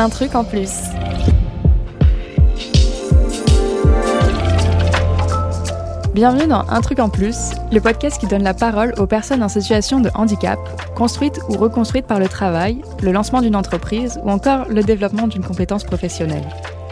Un 0.00 0.10
truc 0.10 0.36
en 0.36 0.44
plus. 0.44 0.70
Bienvenue 6.14 6.46
dans 6.46 6.64
Un 6.68 6.80
truc 6.80 7.00
en 7.00 7.08
plus, 7.08 7.50
le 7.72 7.80
podcast 7.80 8.20
qui 8.20 8.28
donne 8.28 8.44
la 8.44 8.54
parole 8.54 8.94
aux 8.98 9.08
personnes 9.08 9.42
en 9.42 9.48
situation 9.48 9.98
de 9.98 10.08
handicap, 10.14 10.60
construites 10.94 11.40
ou 11.48 11.54
reconstruites 11.54 12.06
par 12.06 12.20
le 12.20 12.28
travail, 12.28 12.80
le 13.02 13.10
lancement 13.10 13.40
d'une 13.40 13.56
entreprise 13.56 14.20
ou 14.22 14.30
encore 14.30 14.68
le 14.68 14.84
développement 14.84 15.26
d'une 15.26 15.44
compétence 15.44 15.82
professionnelle. 15.82 16.48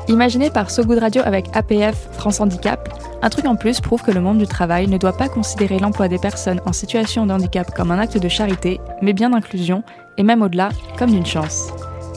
Imaginé 0.09 0.51
par 0.51 0.73
So 0.73 0.83
Good 0.83 0.99
Radio 0.99 1.23
avec 1.25 1.47
APF 1.55 2.09
France 2.11 2.41
Handicap, 2.41 2.89
un 3.23 3.31
truc 3.31 3.47
en 3.47 3.55
plus 3.55 3.81
prouve 3.81 4.03
que 4.03 4.11
le 4.11 4.21
monde 4.21 4.39
du 4.39 4.49
travail 4.49 4.89
ne 4.89 4.99
doit 4.99 5.17
pas 5.17 5.29
considérer 5.29 5.79
l'emploi 5.79 6.09
des 6.09 6.19
personnes 6.19 6.61
en 6.67 6.73
situation 6.73 7.25
de 7.25 7.33
handicap 7.33 7.73
comme 7.73 7.93
un 7.93 8.01
acte 8.01 8.19
de 8.19 8.29
charité, 8.29 8.81
mais 9.01 9.13
bien 9.13 9.31
d'inclusion, 9.31 9.85
et 10.19 10.25
même 10.25 10.43
au-delà, 10.43 10.71
comme 10.99 11.13
d'une 11.13 11.27
chance. 11.27 11.71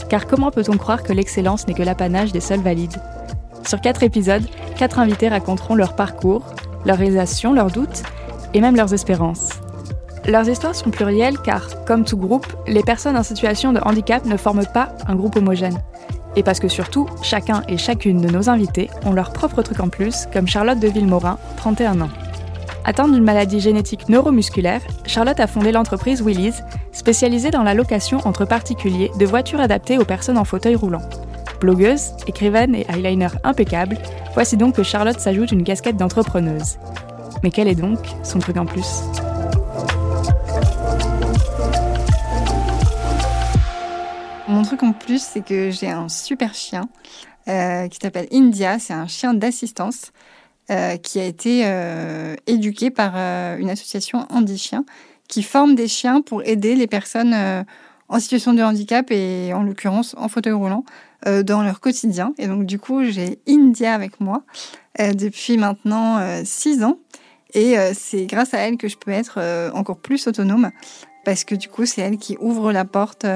Car 0.08 0.27
comment 0.27 0.52
peut-on 0.52 0.77
croire 0.77 1.03
que 1.03 1.13
l'excellence 1.13 1.67
n'est 1.67 1.73
que 1.73 1.84
l'apanage 1.84 2.31
des 2.31 2.40
seuls 2.40 2.62
valides 2.62 3.02
Sur 3.67 3.81
quatre 3.81 4.03
épisodes, 4.03 4.45
quatre 4.77 4.99
invités 4.99 5.30
raconteront 5.30 5.76
leur 5.76 5.95
parcours, 5.95 6.44
leurs 6.85 6.98
réalisations, 6.98 7.53
leurs 7.53 7.71
doutes, 7.71 8.04
et 8.54 8.62
même 8.62 8.76
leurs 8.76 8.93
espérances. 8.93 9.49
Leurs 10.27 10.49
histoires 10.49 10.76
sont 10.76 10.91
plurielles 10.91 11.40
car, 11.40 11.67
comme 11.85 12.05
tout 12.05 12.17
groupe, 12.17 12.48
les 12.67 12.84
personnes 12.84 13.17
en 13.17 13.23
situation 13.23 13.73
de 13.73 13.80
handicap 13.80 14.26
ne 14.26 14.38
forment 14.38 14.66
pas 14.73 14.90
un 15.07 15.16
groupe 15.16 15.35
homogène. 15.35 15.80
Et 16.35 16.43
parce 16.43 16.59
que 16.59 16.68
surtout, 16.68 17.07
chacun 17.23 17.63
et 17.68 17.77
chacune 17.77 18.21
de 18.21 18.29
nos 18.29 18.49
invités 18.49 18.90
ont 19.05 19.13
leur 19.13 19.34
propre 19.34 19.62
truc 19.62 19.79
en 19.79 19.90
plus, 19.90 20.27
comme 20.31 20.48
Charlotte 20.48 20.79
de 20.79 20.87
Villemorin, 20.87 21.37
31 21.57 22.02
ans. 22.02 22.09
Atteinte 22.85 23.12
d'une 23.12 23.24
maladie 23.24 23.60
génétique 23.60 24.10
neuromusculaire, 24.10 24.82
Charlotte 25.05 25.40
a 25.40 25.48
fondé 25.48 25.72
l'entreprise 25.72 26.22
Willy's, 26.22 26.63
spécialisée 26.91 27.52
dans 27.52 27.63
la 27.63 27.74
location 27.74 28.20
entre 28.26 28.46
particuliers 28.46 29.12
de 29.20 29.26
voitures 29.26 29.60
adaptées 29.60 29.98
aux 29.98 30.05
personnes 30.05 30.38
en 30.38 30.46
fauteuil 30.46 30.76
roulant. 30.76 31.02
Blogueuse, 31.60 32.13
écrivaine 32.26 32.74
et 32.74 32.86
eyeliner 32.90 33.27
impeccable, 33.44 33.98
voici 34.34 34.58
donc 34.58 34.76
que 34.76 34.84
Charlotte 34.84 35.20
s'ajoute 35.20 35.52
une 35.52 35.63
casquette 35.63 35.98
d'entrepreneuse. 35.98 36.77
Mais 37.44 37.52
quel 37.52 37.68
est 37.68 37.76
donc 37.76 37.99
son 38.24 38.40
truc 38.40 38.58
en 38.58 38.66
plus? 38.66 39.04
Mon 44.48 44.64
truc 44.64 44.82
en 44.84 44.93
plus, 44.93 45.21
c'est 45.21 45.41
que 45.41 45.70
j'ai 45.70 45.91
un 45.91 46.10
super 46.10 46.55
chien 46.55 46.90
euh, 47.48 47.88
qui 47.88 47.99
s'appelle 48.02 48.27
India. 48.34 48.80
C'est 48.80 48.93
un 48.93 49.08
chien 49.08 49.34
d'assistance 49.34 50.12
euh, 50.70 50.98
qui 50.98 51.20
a 51.20 51.25
été 51.25 51.63
euh, 51.65 52.35
éduqué 52.48 52.91
par 52.91 53.15
une 53.15 53.70
association 53.70 54.25
Handi 54.29 54.57
Chien 54.57 54.85
qui 55.27 55.43
forme 55.43 55.75
des 55.75 55.87
chiens 55.87 56.21
pour 56.21 56.43
aider 56.43 56.75
les 56.75 56.87
personnes 56.87 57.35
en 58.07 58.20
situation 58.20 58.53
de 58.53 58.63
handicap 58.63 59.12
et 59.12 59.53
en 59.53 59.62
l'occurrence 59.62 60.15
en 60.17 60.27
fauteuil 60.27 60.53
roulant 60.53 60.84
dans 61.43 61.62
leur 61.62 61.79
quotidien. 61.81 62.34
Et 62.40 62.47
donc 62.47 62.65
du 62.65 62.79
coup, 62.79 63.03
j'ai 63.03 63.37
India 63.47 63.93
avec 63.93 64.19
moi 64.19 64.41
depuis 64.97 65.57
maintenant 65.57 66.19
six 66.44 66.84
ans. 66.84 66.97
Et 67.53 67.75
c'est 67.94 68.25
grâce 68.25 68.56
à 68.56 68.57
elle 68.57 68.78
que 68.78 68.88
je 68.88 68.97
peux 68.97 69.12
être 69.12 69.40
encore 69.75 70.00
plus 70.00 70.25
autonome 70.25 70.72
parce 71.25 71.44
que 71.44 71.53
du 71.53 71.67
coup, 71.69 71.85
c'est 71.85 72.01
elle 72.01 72.17
qui 72.17 72.35
ouvre 72.40 72.72
la 72.72 72.85
porte 72.85 73.28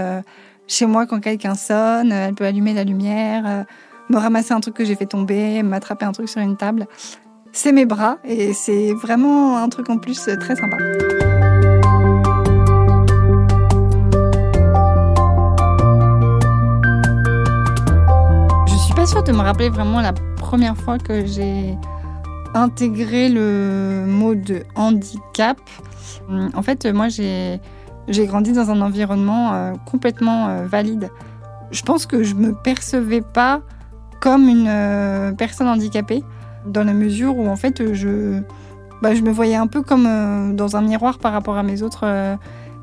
chez 0.68 0.86
moi 0.86 1.06
quand 1.06 1.20
quelqu'un 1.20 1.56
sonne, 1.56 2.12
elle 2.12 2.34
peut 2.34 2.46
allumer 2.46 2.74
la 2.74 2.84
lumière, 2.84 3.44
euh, 3.46 3.64
me 4.10 4.18
ramasser 4.18 4.54
un 4.54 4.60
truc 4.60 4.76
que 4.76 4.86
j'ai 4.86 4.96
fait 4.96 5.06
tomber, 5.06 5.64
m'attraper 5.64 6.06
un 6.06 6.12
truc 6.12 6.30
sur 6.30 6.42
une 6.42 6.58
table. 6.58 6.88
C'est 7.56 7.72
mes 7.72 7.86
bras 7.86 8.18
et 8.24 8.52
c'est 8.52 8.94
vraiment 8.94 9.60
un 9.60 9.70
truc 9.70 9.88
en 9.92 10.00
plus 10.00 10.28
euh, 10.28 10.36
très 10.36 10.56
sympa. 10.56 10.76
Je 18.68 18.76
suis 18.76 18.96
pas 18.96 19.06
sûre 19.06 19.22
de 19.22 19.32
me 19.32 19.42
rappeler 19.42 19.70
vraiment 19.70 20.02
la 20.02 20.14
première 20.14 20.76
fois 20.76 20.98
que 20.98 21.28
j'ai 21.28 21.78
intégré 22.56 23.30
le 23.30 24.06
mot 24.08 24.34
de 24.34 24.64
handicap. 24.74 25.60
En 26.56 26.64
fait, 26.64 26.88
moi 26.88 27.08
j'ai 27.08 27.62
j'ai 28.08 28.26
grandi 28.26 28.52
dans 28.52 28.72
un 28.72 28.82
environnement 28.82 29.54
euh, 29.54 29.74
complètement 29.86 30.48
euh, 30.48 30.66
valide. 30.66 31.12
Je 31.70 31.84
pense 31.84 32.08
que 32.08 32.24
je 32.24 32.34
me 32.34 32.56
percevais 32.56 33.22
pas 33.22 33.62
comme 34.22 34.48
une 34.48 35.36
personne 35.38 35.68
handicapée, 35.68 36.24
dans 36.66 36.84
la 36.84 36.94
mesure 36.94 37.38
où 37.38 37.48
en 37.48 37.56
fait 37.56 37.94
je, 37.94 38.42
bah, 39.02 39.14
je 39.16 39.22
me 39.22 39.32
voyais 39.32 39.56
un 39.56 39.68
peu 39.68 39.82
comme 39.82 40.56
dans 40.56 40.76
un 40.76 40.82
miroir 40.82 41.18
par 41.20 41.34
rapport 41.34 41.58
à 41.58 41.64
mes 41.64 41.82
autres 41.82 42.38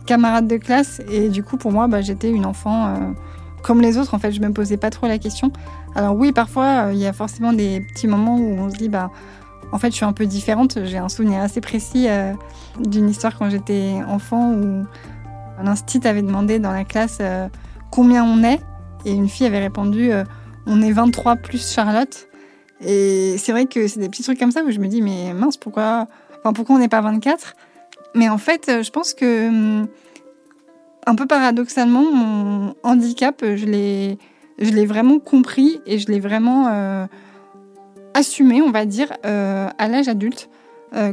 camarades 0.06 0.46
de 0.46 0.56
classe. 0.56 1.00
Et 1.10 1.28
du 1.28 1.42
coup, 1.42 1.56
pour 1.56 1.72
moi, 1.72 1.86
bah, 1.88 2.00
j'étais 2.00 2.30
une 2.30 2.46
enfant 2.46 2.94
comme 3.62 3.80
les 3.80 3.96
autres. 3.96 4.14
En 4.14 4.18
fait, 4.18 4.32
je 4.32 4.40
me 4.40 4.52
posais 4.52 4.76
pas 4.76 4.90
trop 4.90 5.06
la 5.06 5.18
question. 5.18 5.52
Alors 5.94 6.14
oui, 6.14 6.32
parfois, 6.32 6.88
il 6.92 6.98
y 6.98 7.06
a 7.06 7.12
forcément 7.12 7.52
des 7.52 7.80
petits 7.80 8.06
moments 8.06 8.36
où 8.36 8.58
on 8.58 8.70
se 8.70 8.76
dit, 8.76 8.88
bah, 8.88 9.10
en 9.72 9.78
fait, 9.78 9.90
je 9.90 9.96
suis 9.96 10.04
un 10.04 10.12
peu 10.12 10.26
différente. 10.26 10.78
J'ai 10.84 10.98
un 10.98 11.08
souvenir 11.08 11.40
assez 11.40 11.60
précis 11.60 12.06
d'une 12.78 13.08
histoire 13.08 13.38
quand 13.38 13.48
j'étais 13.48 13.94
enfant 14.06 14.52
où 14.52 14.84
L'instit 15.62 16.06
avait 16.06 16.22
demandé 16.22 16.58
dans 16.58 16.72
la 16.72 16.84
classe 16.84 17.18
euh, 17.20 17.48
combien 17.90 18.24
on 18.24 18.42
est 18.42 18.60
et 19.04 19.12
une 19.12 19.28
fille 19.28 19.46
avait 19.46 19.60
répondu 19.60 20.12
euh, 20.12 20.24
on 20.66 20.82
est 20.82 20.92
23 20.92 21.36
plus 21.36 21.72
Charlotte. 21.72 22.28
Et 22.84 23.36
c'est 23.38 23.52
vrai 23.52 23.66
que 23.66 23.86
c'est 23.88 24.00
des 24.00 24.08
petits 24.08 24.22
trucs 24.22 24.38
comme 24.38 24.52
ça 24.52 24.62
où 24.62 24.70
je 24.70 24.78
me 24.78 24.88
dis 24.88 25.02
mais 25.02 25.32
mince 25.34 25.56
pourquoi 25.56 26.06
enfin, 26.38 26.52
pourquoi 26.52 26.76
on 26.76 26.78
n'est 26.78 26.88
pas 26.88 27.00
24 27.00 27.54
Mais 28.14 28.28
en 28.28 28.38
fait, 28.38 28.68
euh, 28.68 28.82
je 28.82 28.90
pense 28.90 29.14
que 29.14 29.48
hum, 29.48 29.88
un 31.06 31.14
peu 31.14 31.26
paradoxalement 31.26 32.10
mon 32.10 32.74
handicap, 32.82 33.42
je 33.42 33.66
l'ai 33.66 34.18
je 34.58 34.70
l'ai 34.70 34.86
vraiment 34.86 35.18
compris 35.18 35.80
et 35.86 35.98
je 35.98 36.08
l'ai 36.08 36.20
vraiment 36.20 36.68
assumé, 38.12 38.60
on 38.60 38.70
va 38.70 38.84
dire, 38.84 39.10
à 39.22 39.88
l'âge 39.88 40.06
adulte, 40.06 40.50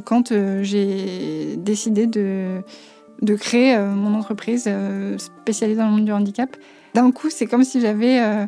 quand 0.04 0.34
j'ai 0.64 1.56
décidé 1.56 2.08
de, 2.08 2.62
de 3.22 3.36
créer 3.36 3.76
euh, 3.76 3.92
mon 3.92 4.18
entreprise 4.18 4.66
euh, 4.68 5.18
spécialisée 5.18 5.80
dans 5.80 5.88
le 5.88 5.92
monde 5.92 6.06
du 6.06 6.12
handicap. 6.12 6.56
D'un 6.94 7.12
coup, 7.12 7.30
c'est 7.30 7.46
comme 7.46 7.64
si 7.64 7.82
j'avais 7.82 8.20
euh, 8.20 8.46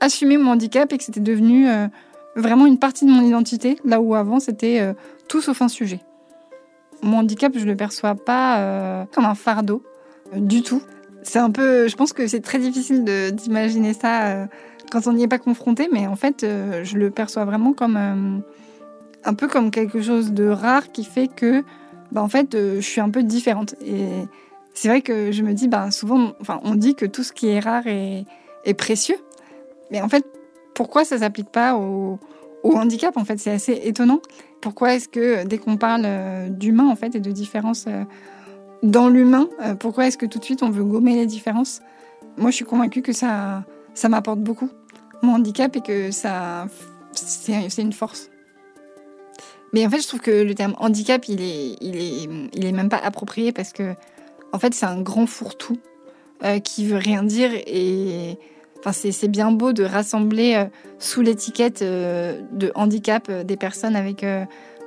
assumé 0.00 0.36
mon 0.36 0.52
handicap 0.52 0.92
et 0.92 0.98
que 0.98 1.04
c'était 1.04 1.20
devenu 1.20 1.66
vraiment 2.36 2.66
une 2.66 2.78
partie 2.78 3.04
de 3.04 3.10
mon 3.10 3.22
identité, 3.22 3.78
là 3.84 4.00
où 4.00 4.14
avant 4.14 4.40
c'était 4.40 4.94
tout 5.28 5.40
sauf 5.40 5.60
un 5.62 5.68
sujet. 5.68 6.00
Mon 7.02 7.18
handicap, 7.18 7.52
je 7.56 7.64
le 7.64 7.76
perçois 7.76 8.14
pas 8.14 9.06
comme 9.12 9.24
un 9.24 9.34
fardeau 9.34 9.82
du 10.34 10.62
tout. 10.62 10.82
C'est 11.22 11.38
un 11.38 11.50
peu, 11.50 11.88
je 11.88 11.96
pense 11.96 12.12
que 12.12 12.26
c'est 12.26 12.40
très 12.40 12.58
difficile 12.58 13.04
d'imaginer 13.32 13.92
ça 13.92 14.48
quand 14.90 15.06
on 15.06 15.12
n'y 15.12 15.24
est 15.24 15.28
pas 15.28 15.38
confronté, 15.38 15.88
mais 15.92 16.06
en 16.06 16.16
fait, 16.16 16.40
je 16.40 16.96
le 16.96 17.10
perçois 17.10 17.44
vraiment 17.44 17.72
comme 17.72 18.42
un 19.24 19.34
peu 19.34 19.48
comme 19.48 19.70
quelque 19.70 20.00
chose 20.00 20.32
de 20.32 20.48
rare 20.48 20.90
qui 20.92 21.04
fait 21.04 21.28
que 21.28 21.64
bah, 22.12 22.22
en 22.22 22.28
fait, 22.28 22.54
euh, 22.54 22.76
je 22.76 22.86
suis 22.86 23.00
un 23.00 23.10
peu 23.10 23.22
différente. 23.22 23.74
Et 23.84 24.06
c'est 24.74 24.88
vrai 24.88 25.00
que 25.00 25.32
je 25.32 25.42
me 25.42 25.54
dis, 25.54 25.66
bah, 25.66 25.90
souvent, 25.90 26.32
enfin, 26.40 26.60
on 26.62 26.74
dit 26.74 26.94
que 26.94 27.06
tout 27.06 27.22
ce 27.22 27.32
qui 27.32 27.48
est 27.48 27.60
rare 27.60 27.86
est, 27.86 28.24
est 28.64 28.74
précieux. 28.74 29.16
Mais 29.90 30.02
en 30.02 30.08
fait, 30.08 30.24
pourquoi 30.74 31.04
ça 31.04 31.18
s'applique 31.18 31.50
pas 31.50 31.76
au, 31.76 32.18
handicap 32.64 33.16
En 33.16 33.24
fait, 33.24 33.38
c'est 33.38 33.50
assez 33.50 33.80
étonnant. 33.84 34.20
Pourquoi 34.60 34.94
est-ce 34.94 35.08
que 35.08 35.44
dès 35.44 35.58
qu'on 35.58 35.76
parle 35.76 36.02
euh, 36.04 36.48
d'humain, 36.48 36.88
en 36.88 36.96
fait, 36.96 37.14
et 37.14 37.20
de 37.20 37.32
différence 37.32 37.86
euh, 37.88 38.04
dans 38.82 39.08
l'humain, 39.08 39.48
pourquoi 39.78 40.06
est-ce 40.06 40.18
que 40.18 40.26
tout 40.26 40.40
de 40.40 40.44
suite 40.44 40.62
on 40.62 40.70
veut 40.70 40.84
gommer 40.84 41.14
les 41.14 41.26
différences? 41.26 41.82
Moi, 42.36 42.50
je 42.50 42.56
suis 42.56 42.64
convaincue 42.64 43.00
que 43.00 43.12
ça, 43.12 43.64
ça 43.94 44.08
m'apporte 44.08 44.40
beaucoup, 44.40 44.70
mon 45.22 45.34
handicap, 45.34 45.76
et 45.76 45.80
que 45.82 46.10
ça, 46.10 46.66
c'est 47.12 47.82
une 47.82 47.92
force. 47.92 48.30
Mais 49.72 49.86
en 49.86 49.90
fait, 49.90 50.00
je 50.00 50.08
trouve 50.08 50.20
que 50.20 50.30
le 50.30 50.54
terme 50.54 50.74
handicap, 50.78 51.26
il 51.28 51.40
est, 51.40 51.76
il 51.80 51.96
est, 51.96 52.28
il 52.52 52.64
est 52.64 52.72
même 52.72 52.88
pas 52.88 52.98
approprié 52.98 53.52
parce 53.52 53.72
que, 53.72 53.94
en 54.52 54.58
fait, 54.58 54.74
c'est 54.74 54.86
un 54.86 55.00
grand 55.00 55.26
fourre-tout 55.26 55.78
euh, 56.44 56.58
qui 56.58 56.86
veut 56.86 56.98
rien 56.98 57.22
dire 57.22 57.50
et, 57.54 58.38
enfin, 58.84 59.10
c'est 59.10 59.28
bien 59.28 59.52
beau 59.52 59.72
de 59.72 59.84
rassembler 59.84 60.54
euh, 60.56 60.64
sous 60.98 61.22
l'étiquette 61.22 61.82
euh, 61.82 62.40
de 62.52 62.72
handicap 62.74 63.26
euh, 63.28 63.44
des 63.44 63.56
personnes 63.56 63.96
avec 63.96 64.24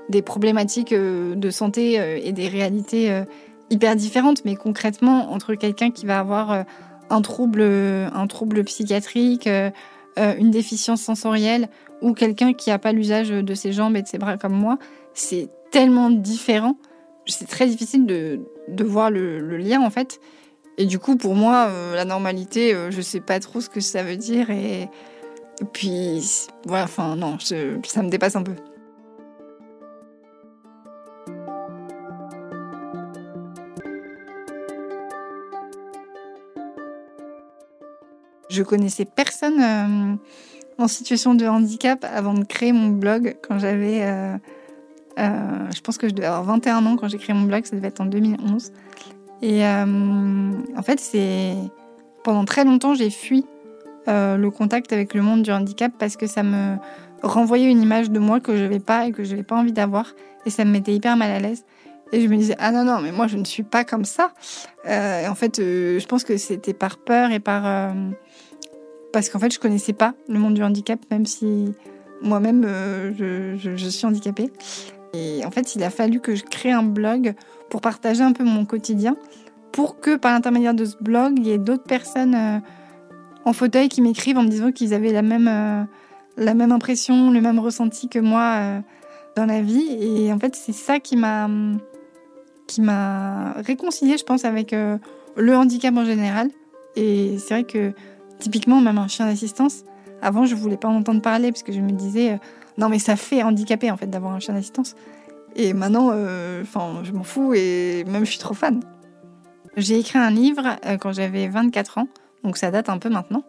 des 0.10 0.22
problématiques 0.22 0.94
de 0.94 1.50
santé 1.50 1.96
et 2.24 2.32
des 2.32 2.48
réalités 2.48 3.24
hyper 3.72 3.96
différentes. 3.96 4.46
Mais 4.46 4.56
concrètement, 4.56 5.32
entre 5.32 5.56
quelqu'un 5.56 5.90
qui 5.90 6.06
va 6.06 6.20
avoir 6.20 6.64
un 7.10 7.22
trouble, 7.22 8.64
psychiatrique, 8.66 9.50
une 10.18 10.52
déficience 10.52 11.02
sensorielle 11.02 11.70
ou 12.04 12.14
quelqu'un 12.14 12.54
qui 12.54 12.70
n'a 12.70 12.78
pas 12.78 12.92
l'usage 12.92 13.30
de 13.30 13.54
ses 13.56 13.74
jambes 13.74 13.98
et 13.98 14.04
de 14.04 14.08
ses 14.08 14.20
bras 14.20 14.38
comme 14.38 14.54
moi, 14.54 14.78
c'est 15.16 15.50
tellement 15.72 16.12
différent. 16.12 16.78
C'est 17.26 17.48
très 17.48 17.66
difficile 17.66 18.06
de 18.06 18.84
voir 18.84 19.10
le, 19.10 19.58
lien 19.58 19.82
en 19.82 19.90
fait. 19.90 20.20
Et 20.78 20.86
du 20.86 21.00
coup, 21.00 21.16
pour 21.16 21.36
moi, 21.36 21.68
euh, 21.70 21.96
la 21.96 22.06
normalité, 22.06 22.72
je 22.72 22.76
euh, 22.76 22.92
je 22.92 23.02
sais 23.02 23.22
pas 23.22 23.40
trop 23.40 23.62
ce 23.62 23.70
que 23.70 23.80
ça 23.80 24.04
veut 24.04 24.18
dire. 24.18 24.50
Et, 24.50 24.90
puis, 25.72 26.48
voilà, 26.66 26.84
enfin, 26.84 27.16
non, 27.16 27.38
ça 27.40 28.04
me 28.04 28.10
dépasse 28.10 28.36
un 28.36 28.44
peu. 28.44 28.56
Je 38.50 38.64
connaissais 38.64 39.06
personne 39.06 39.62
euh, 39.62 40.16
en 40.78 40.88
situation 40.88 41.36
de 41.36 41.46
handicap 41.46 42.06
avant 42.10 42.34
de 42.34 42.44
créer 42.44 42.74
mon 42.74 42.90
blog 42.90 43.38
quand 43.42 43.60
j'avais. 43.60 44.04
Euh, 45.18 45.72
je 45.74 45.82
pense 45.82 45.98
que 45.98 46.10
je 46.10 46.14
devais 46.14 46.28
avoir 46.28 46.44
21 46.44 46.86
ans 46.86 46.96
quand 46.98 47.08
j'ai 47.08 47.18
créé 47.18 47.34
mon 47.34 47.46
blog, 47.46 47.66
ça 47.66 47.76
devait 47.76 47.88
être 47.88 48.02
en 48.02 48.06
2011. 48.06 48.72
Et 49.42 49.64
en 49.66 50.82
fait, 50.84 51.00
c'est. 51.00 51.56
Pendant 52.24 52.46
très 52.46 52.66
longtemps, 52.66 52.96
j'ai 52.96 53.12
fui 53.12 53.46
le 54.08 54.50
contact 54.50 54.92
avec 54.94 55.14
le 55.14 55.22
monde 55.22 55.44
du 55.44 55.52
handicap 55.52 55.92
parce 56.00 56.18
que 56.18 56.28
ça 56.28 56.42
me 56.44 56.78
renvoyait 57.22 57.70
une 57.70 57.82
image 57.82 58.10
de 58.10 58.20
moi 58.20 58.40
que 58.40 58.56
je 58.56 58.64
n'avais 58.64 58.80
pas 58.80 59.06
et 59.06 59.12
que 59.12 59.24
je 59.24 59.32
n'avais 59.32 59.44
pas 59.44 59.56
envie 59.56 59.74
d'avoir. 59.74 60.14
Et 60.46 60.50
ça 60.50 60.66
me 60.66 60.72
mettait 60.72 60.94
hyper 60.94 61.18
mal 61.18 61.32
à 61.32 61.40
l'aise. 61.40 61.66
Et 62.12 62.22
je 62.22 62.28
me 62.28 62.38
disais, 62.38 62.56
ah 62.60 62.72
non, 62.72 62.84
non, 62.84 63.02
mais 63.02 63.12
moi, 63.12 63.28
je 63.28 63.38
ne 63.38 63.46
suis 63.46 63.64
pas 63.64 63.84
comme 63.84 64.06
ça. 64.06 64.32
Euh, 64.88 65.28
en 65.28 65.36
fait, 65.36 65.60
euh, 65.60 66.00
je 66.00 66.06
pense 66.06 66.24
que 66.24 66.38
c'était 66.38 66.74
par 66.74 66.98
peur 66.98 67.32
et 67.32 67.40
par. 67.40 67.66
Euh, 67.66 68.12
parce 69.12 69.30
qu'en 69.30 69.40
fait, 69.40 69.54
je 69.54 69.60
connaissais 69.60 69.94
pas 69.94 70.14
le 70.30 70.38
monde 70.38 70.54
du 70.54 70.64
handicap, 70.64 71.00
même 71.10 71.26
si 71.26 71.74
moi-même, 72.22 72.64
je, 73.18 73.76
suis 73.90 74.06
handicapée. 74.06 74.52
Et 75.16 75.46
en 75.46 75.52
fait, 75.52 75.76
il 75.76 75.84
a 75.84 75.90
fallu 75.90 76.20
que 76.20 76.36
je 76.36 76.44
crée 76.44 76.72
un 76.72 76.84
blog 76.84 77.34
pour 77.70 77.82
partager 77.82 78.22
un 78.22 78.34
peu 78.34 78.44
mon 78.44 78.66
quotidien, 78.66 79.16
pour 79.72 80.00
que 80.00 80.16
par 80.16 80.34
l'intermédiaire 80.34 80.74
de 80.74 80.86
ce 80.86 80.96
blog, 81.02 81.34
il 81.38 81.48
y 81.48 81.52
ait 81.52 81.58
d'autres 81.58 81.84
personnes 81.84 82.62
en 83.44 83.54
fauteuil 83.54 83.90
qui 83.90 84.02
m'écrivent 84.02 84.38
en 84.38 84.44
me 84.44 84.50
disant 84.50 84.72
qu'ils 84.72 84.94
avaient 84.94 85.12
la 85.12 85.22
même, 85.22 85.88
même 86.38 86.72
impression, 86.72 87.32
le 87.32 87.42
même 87.42 87.60
ressenti 87.60 88.08
que 88.08 88.20
moi 88.20 88.82
dans 89.36 89.46
la 89.46 89.62
vie. 89.62 89.98
Et 90.00 90.32
en 90.32 90.40
fait, 90.40 90.56
c'est 90.56 90.74
ça 90.74 91.00
qui 91.00 91.18
m'a 91.18 91.50
qui 92.68 92.82
m'a 92.82 93.54
réconciliée, 93.54 94.18
je 94.18 94.24
pense, 94.24 94.46
avec 94.46 94.74
euh, 94.74 94.98
le 95.36 95.56
handicap 95.56 95.96
en 95.96 96.06
général. 96.06 96.50
Et 96.96 97.38
c'est 97.38 97.54
vrai 97.54 97.64
que 97.64 97.94
typiquement, 98.40 98.82
même 98.82 98.98
un 98.98 99.08
chien 99.08 99.28
d'assistance, 99.28 99.84
avant, 100.22 100.46
je 100.46 100.56
voulais 100.56 100.78
pas 100.78 100.88
en 100.88 100.96
entendre 100.96 101.22
parler 101.22 101.52
parce 101.52 101.64
que 101.64 101.72
je 101.72 101.80
me 101.80 101.92
disais, 101.92 102.34
euh, 102.34 102.38
non 102.78 102.90
mais 102.90 103.00
ça 103.00 103.16
fait 103.16 103.44
handicapé 103.44 103.92
en 103.92 103.98
fait 103.98 104.08
d'avoir 104.08 104.34
un 104.34 104.40
chien 104.40 104.54
d'assistance. 104.54 104.96
Et 105.56 105.74
maintenant, 105.74 106.10
euh, 106.12 106.62
enfin, 106.64 107.02
je 107.04 107.12
m'en 107.14 107.24
fous 107.24 107.54
et 107.54 108.04
même 108.08 108.26
je 108.26 108.32
suis 108.32 108.40
trop 108.40 108.54
fan. 108.54 108.82
J'ai 109.78 110.00
écrit 110.00 110.20
un 110.20 110.30
livre 110.30 110.78
quand 111.00 111.12
j'avais 111.12 111.48
24 111.48 111.98
ans, 111.98 112.08
donc 112.44 112.58
ça 112.58 112.72
date 112.72 112.90
un 112.90 112.98
peu 112.98 113.10
maintenant. 113.10 113.44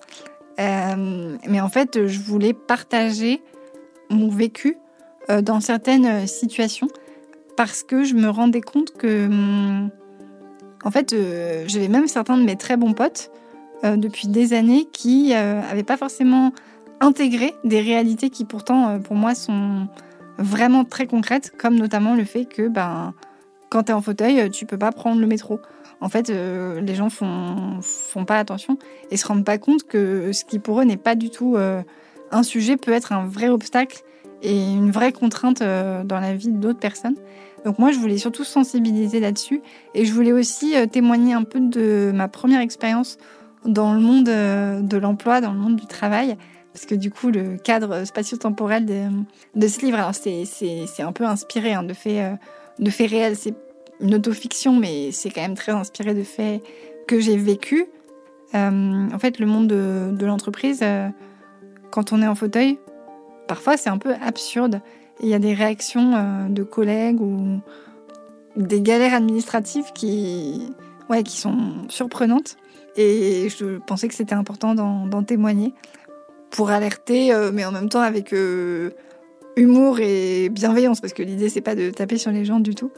mais 0.58 1.60
en 1.60 1.68
fait, 1.68 2.06
je 2.06 2.20
voulais 2.20 2.52
partager 2.52 3.42
mon 4.10 4.28
vécu 4.28 4.76
dans 5.42 5.60
certaines 5.60 6.26
situations 6.26 6.88
parce 7.56 7.82
que 7.82 8.04
je 8.04 8.14
me 8.14 8.28
rendais 8.28 8.60
compte 8.60 8.92
que, 8.96 9.26
hum, 9.26 9.90
en 10.84 10.90
fait, 10.90 11.12
euh, 11.12 11.64
j'avais 11.66 11.88
même 11.88 12.06
certains 12.06 12.36
de 12.36 12.44
mes 12.44 12.56
très 12.56 12.76
bons 12.76 12.92
potes 12.92 13.30
euh, 13.84 13.96
depuis 13.96 14.28
des 14.28 14.52
années 14.52 14.86
qui 14.92 15.30
n'avaient 15.30 15.80
euh, 15.80 15.84
pas 15.84 15.96
forcément 15.96 16.52
intégré 17.00 17.54
des 17.64 17.80
réalités 17.80 18.30
qui 18.30 18.44
pourtant, 18.44 18.98
pour 19.00 19.16
moi, 19.16 19.34
sont 19.34 19.88
vraiment 20.38 20.84
très 20.84 21.06
concrètes, 21.06 21.52
comme 21.56 21.76
notamment 21.76 22.14
le 22.14 22.24
fait 22.24 22.44
que, 22.44 22.68
ben, 22.68 23.14
quand 23.70 23.84
tu 23.84 23.90
es 23.90 23.94
en 23.94 24.00
fauteuil, 24.00 24.50
tu 24.50 24.66
peux 24.66 24.78
pas 24.78 24.92
prendre 24.92 25.20
le 25.20 25.26
métro. 25.26 25.60
En 26.00 26.08
fait, 26.08 26.28
les 26.28 26.94
gens 26.94 27.08
font, 27.08 27.80
font 27.80 28.24
pas 28.24 28.38
attention 28.38 28.78
et 29.10 29.16
se 29.16 29.26
rendent 29.26 29.44
pas 29.44 29.58
compte 29.58 29.84
que 29.84 30.32
ce 30.32 30.44
qui 30.44 30.58
pour 30.58 30.80
eux 30.80 30.84
n'est 30.84 30.98
pas 30.98 31.14
du 31.14 31.30
tout 31.30 31.56
un 32.30 32.42
sujet 32.42 32.76
peut 32.76 32.92
être 32.92 33.12
un 33.12 33.26
vrai 33.26 33.48
obstacle 33.48 34.02
et 34.42 34.54
une 34.54 34.90
vraie 34.90 35.12
contrainte 35.12 35.62
dans 35.62 36.20
la 36.20 36.34
vie 36.34 36.50
d'autres 36.50 36.78
personnes. 36.78 37.16
Donc 37.66 37.80
moi, 37.80 37.90
je 37.90 37.98
voulais 37.98 38.16
surtout 38.16 38.44
sensibiliser 38.44 39.18
là-dessus 39.18 39.60
et 39.94 40.04
je 40.04 40.12
voulais 40.12 40.32
aussi 40.32 40.76
euh, 40.76 40.86
témoigner 40.86 41.34
un 41.34 41.42
peu 41.42 41.58
de 41.58 42.12
ma 42.14 42.28
première 42.28 42.60
expérience 42.60 43.18
dans 43.64 43.92
le 43.92 43.98
monde 43.98 44.28
euh, 44.28 44.80
de 44.80 44.96
l'emploi, 44.96 45.40
dans 45.40 45.52
le 45.52 45.58
monde 45.58 45.74
du 45.74 45.86
travail. 45.86 46.36
Parce 46.76 46.84
que 46.84 46.94
du 46.94 47.10
coup, 47.10 47.30
le 47.30 47.56
cadre 47.56 48.04
spatio-temporel 48.04 48.84
de, 48.84 49.66
ce 49.66 49.80
livre, 49.80 50.10
c'est 50.12 51.02
un 51.02 51.12
peu 51.12 51.24
inspiré 51.24 51.72
hein, 51.72 51.82
de, 51.82 51.94
faits, 51.94 52.18
euh, 52.18 52.36
de 52.78 52.90
faits 52.90 53.10
réels. 53.10 53.34
C'est 53.34 53.54
une 54.00 54.14
autofiction, 54.14 54.76
mais 54.76 55.10
c'est 55.10 55.30
quand 55.30 55.40
même 55.40 55.54
très 55.54 55.72
inspiré 55.72 56.12
de 56.12 56.22
faits 56.22 56.62
que 57.08 57.18
j'ai 57.18 57.38
vécu. 57.38 57.86
en 58.52 59.18
fait, 59.18 59.38
le 59.38 59.46
monde 59.46 59.68
de, 59.68 60.26
l'entreprise, 60.26 60.84
quand 61.90 62.12
on 62.12 62.20
est 62.20 62.26
en 62.26 62.34
fauteuil, 62.34 62.78
parfois 63.48 63.78
c'est 63.78 63.88
un 63.88 63.96
peu 63.96 64.12
absurde 64.20 64.82
il 65.20 65.30
y 65.30 65.34
a 65.34 65.38
des 65.38 65.54
réactions 65.54 66.14
euh, 66.14 66.48
de 66.50 66.62
collègues 66.62 67.22
ou 67.22 67.60
des 68.54 68.82
galères 68.82 69.14
administratives 69.14 69.92
qui, 69.94 70.74
ouais, 71.08 71.22
qui 71.22 71.38
sont 71.38 71.86
surprenantes. 71.88 72.58
Et 72.96 73.48
je 73.48 73.78
pensais 73.78 74.08
que 74.08 74.14
c'était 74.14 74.34
important 74.34 74.74
d'en 74.74 75.22
témoigner 75.22 75.72
pour 76.50 76.70
alerter, 76.70 77.32
euh, 77.32 77.50
mais 77.52 77.64
en 77.64 77.72
même 77.72 77.88
temps 77.88 78.00
avec 78.00 78.32
euh, 78.32 78.90
humour 79.56 79.98
et 80.00 80.48
bienveillance, 80.48 81.00
parce 81.00 81.12
que 81.12 81.22
l'idée, 81.22 81.48
c'est 81.48 81.60
pas 81.60 81.74
de 81.74 81.90
taper 81.90 82.18
sur 82.18 82.30
les 82.30 82.44
gens 82.44 82.60
du 82.60 82.74
tout. 82.74 82.90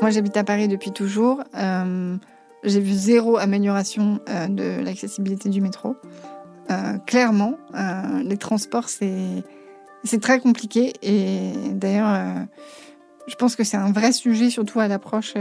Moi, 0.00 0.10
j'habite 0.10 0.36
à 0.36 0.44
Paris 0.44 0.68
depuis 0.68 0.92
toujours. 0.92 1.42
J'ai 2.66 2.80
vu 2.80 2.92
zéro 2.92 3.36
amélioration 3.36 4.18
euh, 4.28 4.48
de 4.48 4.82
l'accessibilité 4.82 5.48
du 5.48 5.60
métro. 5.60 5.94
Euh, 6.68 6.98
clairement, 7.06 7.54
euh, 7.74 8.22
les 8.24 8.36
transports, 8.36 8.88
c'est 8.88 9.44
c'est 10.02 10.20
très 10.20 10.40
compliqué. 10.40 10.92
Et 11.02 11.52
d'ailleurs, 11.72 12.46
je 13.26 13.34
pense 13.34 13.56
que 13.56 13.64
c'est 13.64 13.76
un 13.76 13.90
vrai 13.90 14.12
sujet, 14.12 14.50
surtout 14.50 14.78
à 14.78 14.86
l'approche 14.86 15.34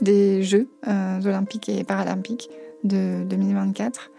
des 0.00 0.42
Jeux 0.42 0.68
olympiques 0.86 1.68
et 1.68 1.84
paralympiques 1.84 2.50
de 2.82 3.22
2024. 3.24 4.10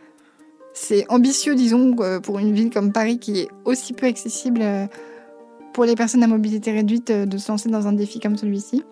C'est 0.73 1.09
ambitieux, 1.09 1.55
disons, 1.55 1.95
pour 2.21 2.39
une 2.39 2.53
ville 2.53 2.69
comme 2.69 2.91
Paris 2.91 3.19
qui 3.19 3.39
est 3.39 3.47
aussi 3.63 3.93
peu 3.93 4.07
accessible 4.07 4.63
pour 5.73 5.85
les 5.85 5.95
personnes 5.95 6.23
à 6.23 6.27
mobilité 6.27 6.71
réduite 6.71 7.11
de 7.11 7.37
se 7.37 7.51
lancer 7.51 7.69
dans 7.69 7.87
un 7.87 7.93
défi 7.93 8.19
comme 8.19 8.37
celui-ci 8.37 8.83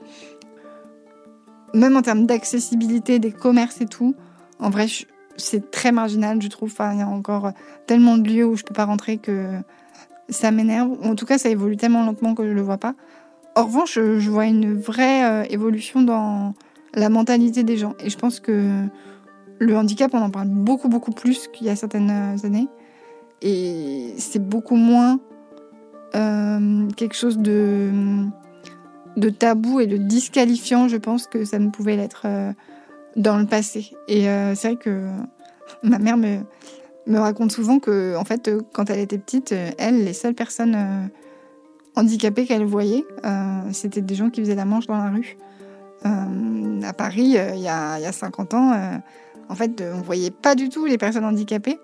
même 1.74 1.98
en 1.98 2.02
termes 2.02 2.26
d'accessibilité 2.26 3.20
des 3.20 3.32
commerces 3.32 3.82
et 3.82 3.86
tout, 3.86 4.16
en 4.60 4.70
vrai, 4.70 4.86
c'est 5.38 5.72
très 5.72 5.92
marginal, 5.92 6.42
je 6.42 6.48
trouve. 6.48 6.74
il 6.94 7.00
y 7.00 7.02
a 7.02 7.08
encore 7.08 7.52
tellement 7.88 8.18
de 8.18 8.30
lieux 8.30 8.46
où 8.46 8.56
je 8.56 8.64
peux 8.64 8.74
pas 8.74 8.86
rentrer 8.86 9.18
que 9.18 9.58
ça 10.30 10.52
m'énerve. 10.52 10.92
En 11.04 11.16
tout 11.16 11.26
cas, 11.26 11.38
ça 11.38 11.50
évolue 11.50 11.78
tellement 11.78 12.06
lentement 12.06 12.36
que 12.36 12.48
je 12.48 12.54
le 12.54 12.62
vois 12.62 12.78
pas. 12.78 12.94
En 13.56 13.66
revanche, 13.66 13.96
je 13.96 14.30
vois 14.30 14.46
une 14.46 14.74
vraie 14.74 15.24
euh, 15.26 15.46
évolution 15.50 16.02
dans 16.02 16.54
la 16.94 17.10
mentalité 17.10 17.64
des 17.64 17.78
gens. 17.78 17.96
Et 18.00 18.10
je 18.10 18.18
pense 18.18 18.40
que 18.40 18.86
le 19.60 19.78
handicap, 19.78 20.14
on 20.14 20.22
en 20.22 20.30
parle 20.30 20.50
beaucoup, 20.50 20.90
beaucoup 20.90 21.12
plus 21.12 21.48
qu'il 21.48 21.68
y 21.68 21.70
a 21.70 21.76
certaines 21.76 22.12
années. 22.44 22.68
Et 23.42 24.14
c'est 24.18 24.44
beaucoup 24.44 24.76
moins 24.76 25.20
euh, 26.16 26.88
quelque 26.96 27.16
chose 27.16 27.38
de 27.38 27.92
de 29.18 29.30
tabou 29.30 29.80
et 29.80 29.88
de 29.88 29.98
disqualifiant, 29.98 30.88
je 30.88 30.98
pense 30.98 31.28
que 31.28 31.46
ça 31.46 31.60
ne 31.60 31.70
pouvait 31.70 31.96
l'être 31.96 32.24
euh, 32.26 32.52
dans 33.16 33.38
le 33.38 33.46
passé. 33.46 33.92
Et 34.08 34.30
euh, 34.30 34.56
c'est 34.56 34.70
vrai 34.70 34.78
que 34.78 35.10
ma 35.84 36.00
mère 36.00 36.18
me, 36.18 36.40
me 37.08 37.20
raconte 37.20 37.52
souvent 37.52 37.80
que, 37.80 38.16
en 38.16 38.26
fait, 38.26 38.50
quand 38.74 38.90
elle 38.90 39.00
était 39.00 39.18
petite, 39.18 39.54
elle, 39.78 40.04
les 40.04 40.14
seules 40.14 40.34
personnes 40.34 40.76
euh, 40.76 41.06
handicapées 41.96 42.46
qu'elle 42.46 42.66
voyait, 42.66 43.06
c'était 43.72 44.02
des 44.02 44.16
gens 44.16 44.30
qui 44.30 44.42
faisaient 44.42 44.56
la 44.56 44.66
manche 44.66 44.88
dans 44.88 44.98
la 44.98 45.12
rue. 45.12 45.38
À 46.04 46.94
Paris, 46.94 47.38
il 47.56 47.60
y, 47.62 47.68
a, 47.68 47.94
a, 47.94 48.12
50 48.12 48.54
ans, 48.54 49.02
en 49.50 49.56
fait, 49.56 49.82
on 49.82 50.02
voyait 50.02 50.32
pas 50.32 50.56
du 50.56 50.70
tout 50.70 50.86
les 50.86 50.98
personnes 50.98 51.26
handicapées. 51.26 51.80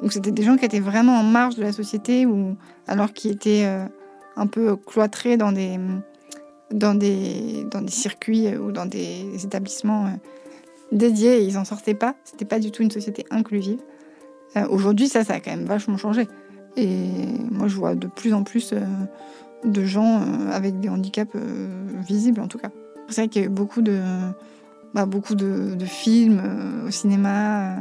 Donc 0.00 0.12
c'était 0.12 0.32
des 0.32 0.42
gens 0.42 0.56
qui 0.56 0.64
étaient 0.64 0.80
vraiment 0.80 1.18
en 1.18 1.22
marge 1.22 1.56
de 1.56 1.62
la 1.62 1.72
société, 1.72 2.26
ou 2.26 2.56
alors 2.86 3.12
qui 3.12 3.28
étaient 3.28 3.66
un 4.36 4.46
peu 4.46 4.76
cloîtrés 4.76 5.36
dans 5.36 5.52
des 5.52 5.78
circuits 7.88 8.48
euh, 8.48 8.58
ou 8.58 8.72
dans 8.72 8.86
des 8.86 9.44
établissements 9.44 10.06
euh, 10.06 10.10
dédiés 10.90 11.42
ils 11.42 11.54
n'en 11.54 11.64
sortaient 11.64 11.94
pas. 11.94 12.14
C'était 12.24 12.44
pas 12.44 12.58
du 12.58 12.70
tout 12.70 12.82
une 12.82 12.90
société 12.90 13.24
inclusive. 13.30 13.78
Euh, 14.56 14.66
aujourd'hui, 14.68 15.08
ça, 15.08 15.24
ça 15.24 15.34
a 15.34 15.40
quand 15.40 15.50
même 15.50 15.64
vachement 15.64 15.96
changé. 15.96 16.28
Et 16.76 16.96
moi, 17.50 17.68
je 17.68 17.76
vois 17.76 17.94
de 17.94 18.06
plus 18.06 18.32
en 18.32 18.44
plus 18.44 18.74
de 19.64 19.84
gens 19.84 20.22
avec 20.50 20.80
des 20.80 20.88
handicaps 20.88 21.36
visibles, 22.06 22.40
en 22.40 22.48
tout 22.48 22.56
cas. 22.56 22.70
C'est 23.08 23.22
vrai 23.22 23.28
qu'il 23.28 23.42
y 23.42 23.44
a 23.44 23.48
eu 23.48 23.50
beaucoup 23.50 23.82
de, 23.82 24.00
bah, 24.94 25.06
beaucoup 25.06 25.34
de, 25.34 25.76
films 25.84 26.42
au 26.86 26.90
cinéma. 26.90 27.76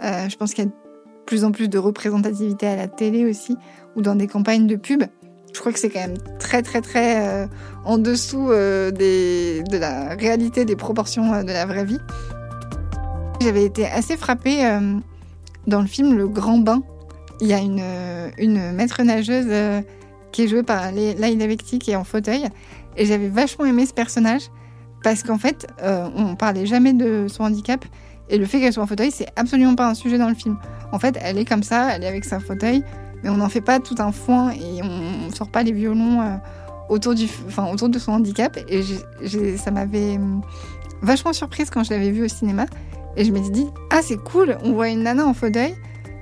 je 0.00 0.36
pense 0.36 0.54
qu'il 0.54 0.64
y 0.64 0.66
a 0.66 0.70
de 0.70 0.76
plus 1.26 1.44
en 1.44 1.52
plus 1.52 1.68
de 1.68 1.78
représentativité 1.78 2.66
à 2.66 2.76
la 2.76 2.88
télé 2.88 3.24
aussi, 3.24 3.56
ou 3.96 4.02
dans 4.02 4.14
des 4.14 4.26
campagnes 4.26 4.66
de 4.66 4.76
pub. 4.76 5.04
Je 5.54 5.60
crois 5.60 5.72
que 5.72 5.78
c'est 5.78 5.88
quand 5.88 6.00
même 6.00 6.18
très 6.40 6.62
très 6.62 6.80
très 6.80 7.28
euh, 7.28 7.46
en 7.84 7.96
dessous 7.96 8.50
euh, 8.50 8.90
des, 8.90 9.62
de 9.62 9.78
la 9.78 10.16
réalité 10.16 10.64
des 10.64 10.74
proportions 10.74 11.32
euh, 11.32 11.42
de 11.44 11.52
la 11.52 11.64
vraie 11.64 11.84
vie. 11.84 12.00
J'avais 13.40 13.64
été 13.64 13.86
assez 13.86 14.16
frappée 14.16 14.62
dans 15.66 15.80
le 15.80 15.86
film 15.86 16.16
Le 16.16 16.26
Grand 16.28 16.58
Bain. 16.58 16.82
Il 17.40 17.48
y 17.48 17.52
a 17.52 17.58
une, 17.58 17.82
une 18.38 18.72
maître 18.72 19.02
nageuse 19.02 19.82
qui 20.32 20.44
est 20.44 20.48
jouée 20.48 20.62
par 20.62 20.92
Laïla 20.92 21.46
Vecti 21.46 21.78
qui 21.78 21.90
est 21.90 21.96
en 21.96 22.04
fauteuil. 22.04 22.48
Et 22.96 23.06
j'avais 23.06 23.28
vachement 23.28 23.64
aimé 23.64 23.86
ce 23.86 23.92
personnage 23.92 24.42
Parce 25.02 25.22
qu'en 25.22 25.38
fait, 25.38 25.66
euh, 25.82 26.08
on 26.16 26.36
parlait 26.36 26.66
jamais 26.66 26.92
de 26.92 27.26
son 27.28 27.44
handicap. 27.44 27.84
Et 28.30 28.38
le 28.38 28.46
fait 28.46 28.60
qu'elle 28.60 28.72
soit 28.72 28.82
en 28.82 28.86
fauteuil, 28.86 29.10
c'est 29.10 29.28
absolument 29.36 29.74
pas 29.74 29.88
un 29.88 29.94
sujet 29.94 30.18
dans 30.18 30.28
le 30.28 30.34
film. 30.34 30.58
En 30.92 30.98
fait, 30.98 31.18
elle 31.20 31.38
est 31.38 31.44
comme 31.44 31.62
ça, 31.62 31.94
elle 31.94 32.04
est 32.04 32.08
avec 32.08 32.24
sa 32.24 32.40
fauteuil, 32.40 32.82
mais 33.22 33.28
on 33.28 33.36
n'en 33.36 33.48
fait 33.48 33.60
pas 33.60 33.80
tout 33.80 33.96
un 33.98 34.12
foin 34.12 34.50
et 34.50 34.82
on, 34.82 35.26
ne 35.26 35.32
sort 35.32 35.50
pas 35.50 35.62
les 35.62 35.72
violons 35.72 36.22
euh, 36.22 36.36
autour, 36.88 37.14
du, 37.14 37.26
enfin, 37.46 37.70
autour 37.70 37.90
de 37.90 37.98
son 37.98 38.12
handicap. 38.12 38.58
Et 38.68 38.82
ça 39.58 39.70
m'avait 39.70 40.16
hum, 40.16 40.40
vachement 41.02 41.32
surprise 41.32 41.68
quand 41.70 41.84
je 41.84 41.90
l'avais 41.90 42.10
vue 42.10 42.24
au 42.24 42.28
cinéma. 42.28 42.66
Et 43.16 43.24
je 43.24 43.32
m'étais 43.32 43.50
dit, 43.50 43.66
ah, 43.90 44.00
c'est 44.02 44.16
cool, 44.16 44.56
on 44.64 44.72
voit 44.72 44.88
une 44.88 45.02
nana 45.02 45.26
en 45.26 45.34
fauteuil. 45.34 45.74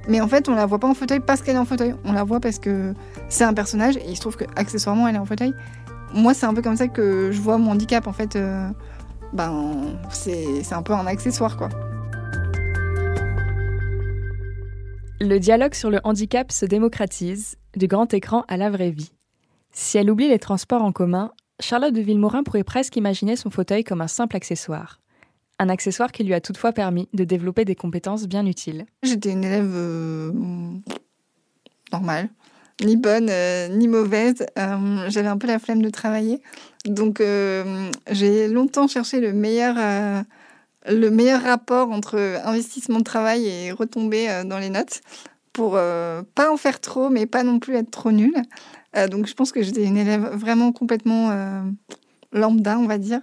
Mais 0.09 0.21
en 0.21 0.29
fait, 0.29 0.49
on 0.49 0.55
la 0.55 0.67
voit 0.67 0.79
pas 0.79 0.89
en 0.89 0.95
fauteuil 0.95 1.21
parce 1.21 1.43
qu'elle 1.43 1.55
est 1.55 1.61
en 1.61 1.65
fauteuil. 1.65 1.95
On 2.05 2.13
la 2.13 2.25
voit 2.25 2.41
parce 2.41 2.59
que 2.59 2.93
c'est 3.29 3.45
un 3.45 3.55
personnage 3.55 3.97
et 3.97 4.05
il 4.09 4.17
se 4.17 4.21
trouve 4.21 4.37
que 4.37 4.45
accessoirement 4.57 5.07
elle 5.07 5.15
est 5.15 5.21
en 5.21 5.25
fauteuil. 5.25 5.55
Moi, 6.15 6.35
c'est 6.35 6.47
un 6.47 6.55
peu 6.55 6.63
comme 6.63 6.77
ça 6.77 6.89
que 6.89 7.31
je 7.33 7.41
vois 7.41 7.59
mon 7.59 7.73
handicap. 7.73 8.07
En 8.07 8.13
fait, 8.13 8.37
euh, 8.37 8.69
ben, 9.33 9.97
c'est 10.11 10.73
un 10.73 10.83
peu 10.83 10.93
un 10.93 11.07
accessoire, 11.07 11.57
quoi. 11.57 11.69
Le 15.21 15.39
dialogue 15.39 15.75
sur 15.75 15.89
le 15.91 16.01
handicap 16.05 16.51
se 16.51 16.67
démocratise, 16.67 17.57
du 17.77 17.87
grand 17.87 18.13
écran 18.13 18.45
à 18.49 18.57
la 18.57 18.71
vraie 18.71 18.91
vie. 18.91 19.13
Si 19.71 19.97
elle 19.97 20.11
oublie 20.11 20.29
les 20.29 20.41
transports 20.41 20.83
en 20.83 20.93
commun, 20.93 21.31
Charlotte 21.61 21.95
de 21.95 22.01
Villemorin 22.01 22.43
pourrait 22.43 22.65
presque 22.65 22.97
imaginer 22.97 23.37
son 23.37 23.49
fauteuil 23.49 23.85
comme 23.85 24.01
un 24.01 24.09
simple 24.09 24.37
accessoire. 24.37 25.01
Un 25.59 25.69
accessoire 25.69 26.11
qui 26.11 26.25
lui 26.25 26.35
a 26.35 26.41
toutefois 26.41 26.73
permis 26.73 27.09
de 27.15 27.25
développer 27.25 27.65
des 27.65 27.77
compétences 27.77 28.27
bien 28.27 28.45
utiles. 28.47 28.85
J'étais 29.05 29.31
une 29.31 29.45
élève 29.45 29.73
euh, 29.73 30.33
normale, 31.93 32.29
ni 32.85 32.97
bonne 32.97 33.29
euh, 33.31 33.69
ni 33.69 33.89
mauvaise. 33.89 34.47
Euh, 34.59 35.09
j'avais 35.09 35.29
un 35.29 35.39
peu 35.39 35.47
la 35.47 35.59
flemme 35.59 35.83
de 35.83 35.91
travailler. 35.91 36.41
Donc 36.85 37.23
j'ai 38.11 38.49
longtemps 38.49 38.89
cherché 38.89 39.21
le 39.21 39.33
meilleur 39.33 39.77
le 40.87 41.11
meilleur 41.11 41.43
rapport 41.43 41.91
entre 41.91 42.41
investissement 42.45 42.99
de 42.99 43.05
travail 43.05 43.47
et 43.47 43.73
retombée 43.73 44.29
euh, 44.29 44.45
dans 44.45 44.59
les 44.59 44.71
notes 44.71 45.01
pour 45.53 45.75
euh, 45.77 46.23
pas 46.35 46.51
en 46.51 46.57
faire 46.57 46.81
trop, 46.81 47.11
mais 47.11 47.27
pas 47.27 47.43
non 47.43 47.59
plus 47.59 47.75
être 47.75 47.91
trop. 47.91 48.11
Euh, 48.11 49.09
donc 49.09 49.27
je 49.27 49.35
pense 49.35 49.53
que 49.53 49.63
j'étais 49.63 49.85
une 49.85 49.97
élève 49.97 50.25
vraiment 50.35 50.73
complètement 50.73 51.31
lambda, 52.33 52.79
on 52.79 52.87
va 52.87 52.99
dire. 52.99 53.21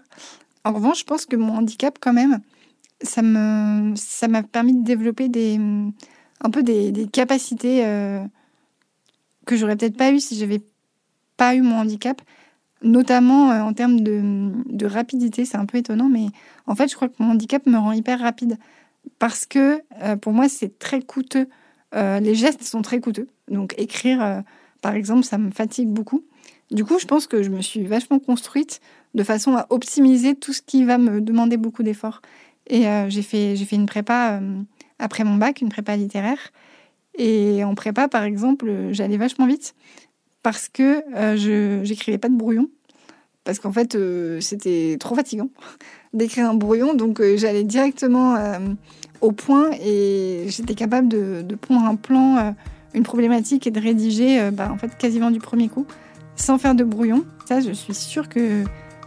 En 0.64 0.74
revanche, 0.74 1.00
je 1.00 1.06
pense 1.06 1.26
que 1.26 1.36
mon 1.36 1.58
handicap, 1.58 1.98
quand 2.00 2.14
même, 2.14 2.40
ça 3.02 3.22
me 3.22 3.96
ça 3.96 4.28
m'a 4.28 4.44
permis 4.44 4.76
de 4.76 4.84
développer 4.84 5.30
des 5.30 5.60
un 6.42 6.50
peu 6.50 6.64
des 6.64 7.08
capacités 7.12 7.84
que 9.50 9.58
j'aurais 9.58 9.76
peut-être 9.76 9.98
pas 9.98 10.12
eu 10.12 10.20
si 10.20 10.38
j'avais 10.38 10.62
pas 11.36 11.56
eu 11.56 11.62
mon 11.62 11.80
handicap 11.80 12.22
notamment 12.82 13.52
euh, 13.52 13.62
en 13.62 13.74
termes 13.74 14.02
de, 14.02 14.86
rapidité. 14.86 15.44
C'est 15.46 15.58
un 15.58 15.66
peu 15.66 15.80
étonnant, 15.80 16.08
mais 16.08 16.28
en 16.68 16.76
fait, 16.76 16.88
je 16.88 16.96
crois 16.96 17.10
que 17.10 17.16
mon 17.20 17.32
handicap 17.32 17.66
me 17.66 17.78
rend 17.78 17.92
hyper 17.92 18.20
rapide 18.20 18.58
parce 19.18 19.46
que 19.46 19.82
euh, 20.02 20.16
pour 20.16 20.34
moi, 20.34 20.48
c'est 20.50 20.80
très 20.80 21.02
coûteux. 21.02 21.48
Euh, 21.96 22.20
les 22.20 22.36
gestes 22.36 22.64
sont 22.64 22.82
très 22.82 23.00
coûteux. 23.00 23.28
Donc, 23.50 23.74
écrire, 23.78 24.44
par 24.82 24.94
exemple, 24.94 25.24
ça 25.24 25.38
me 25.38 25.52
fatigue 25.52 25.90
beaucoup. 25.90 26.24
Du 26.72 26.86
coup, 26.86 27.00
je 27.00 27.06
pense 27.06 27.26
que 27.26 27.42
je 27.42 27.50
me 27.50 27.62
suis 27.62 27.84
vachement 27.86 28.20
construite 28.20 28.80
de 29.16 29.24
façon 29.24 29.56
à 29.56 29.66
optimiser 29.72 30.36
tout 30.36 30.54
ce 30.54 30.62
qui 30.62 30.86
va 30.86 31.00
me 31.00 31.20
demander 31.20 31.58
beaucoup 31.58 31.82
d'efforts. 31.82 32.22
Et 32.68 32.86
j'ai 33.08 33.24
fait, 33.24 33.56
fait 33.58 33.76
une 33.76 33.88
prépa 33.88 34.40
après 35.00 35.24
mon 35.24 35.36
bac, 35.36 35.62
une 35.62 35.70
prépa 35.70 35.96
littéraire. 35.96 36.52
Et 37.20 37.66
en 37.66 37.76
prépa, 37.76 38.08
par 38.08 38.24
exemple, 38.24 38.72
j'allais 38.92 39.18
vachement 39.18 39.46
vite 39.46 39.76
parce 40.42 40.70
que 40.70 41.04
euh, 41.16 41.36
je 41.36 41.84
j'écrivais 41.84 42.18
pas 42.18 42.30
de 42.30 42.36
brouillon. 42.36 42.70
Parce 43.44 43.60
qu'en 43.60 43.72
fait 43.72 43.96
euh, 43.96 44.40
c'était 44.42 44.98
trop 45.00 45.16
fatigant 45.16 45.50
d'écrire 46.14 46.50
un 46.50 46.54
brouillon. 46.54 46.94
Donc 46.94 47.20
euh, 47.20 47.38
j'allais 47.38 47.66
directement 47.66 48.38
au 49.22 49.34
point 49.34 49.70
et 49.84 50.46
j'étais 50.48 50.76
capable 50.76 51.10
de, 51.10 51.42
de, 51.42 51.56
prendre 51.56 51.86
un 51.86 51.96
plan 51.96 52.56
une 52.94 53.04
problématique 53.04 53.68
et 53.68 53.72
de 53.72 53.80
rédiger 53.80 54.50
bah, 54.52 54.70
en 54.72 54.78
fait 54.78 54.98
quasiment 54.98 55.30
du 55.30 55.40
premier 55.40 55.68
coup 55.68 55.86
sans 56.38 56.58
faire 56.58 56.74
de 56.74 56.86
brouillon. 56.86 57.26
Ça 57.46 57.60
je 57.60 57.72
suis 57.72 57.94
sûre 57.94 58.30
que 58.30 58.64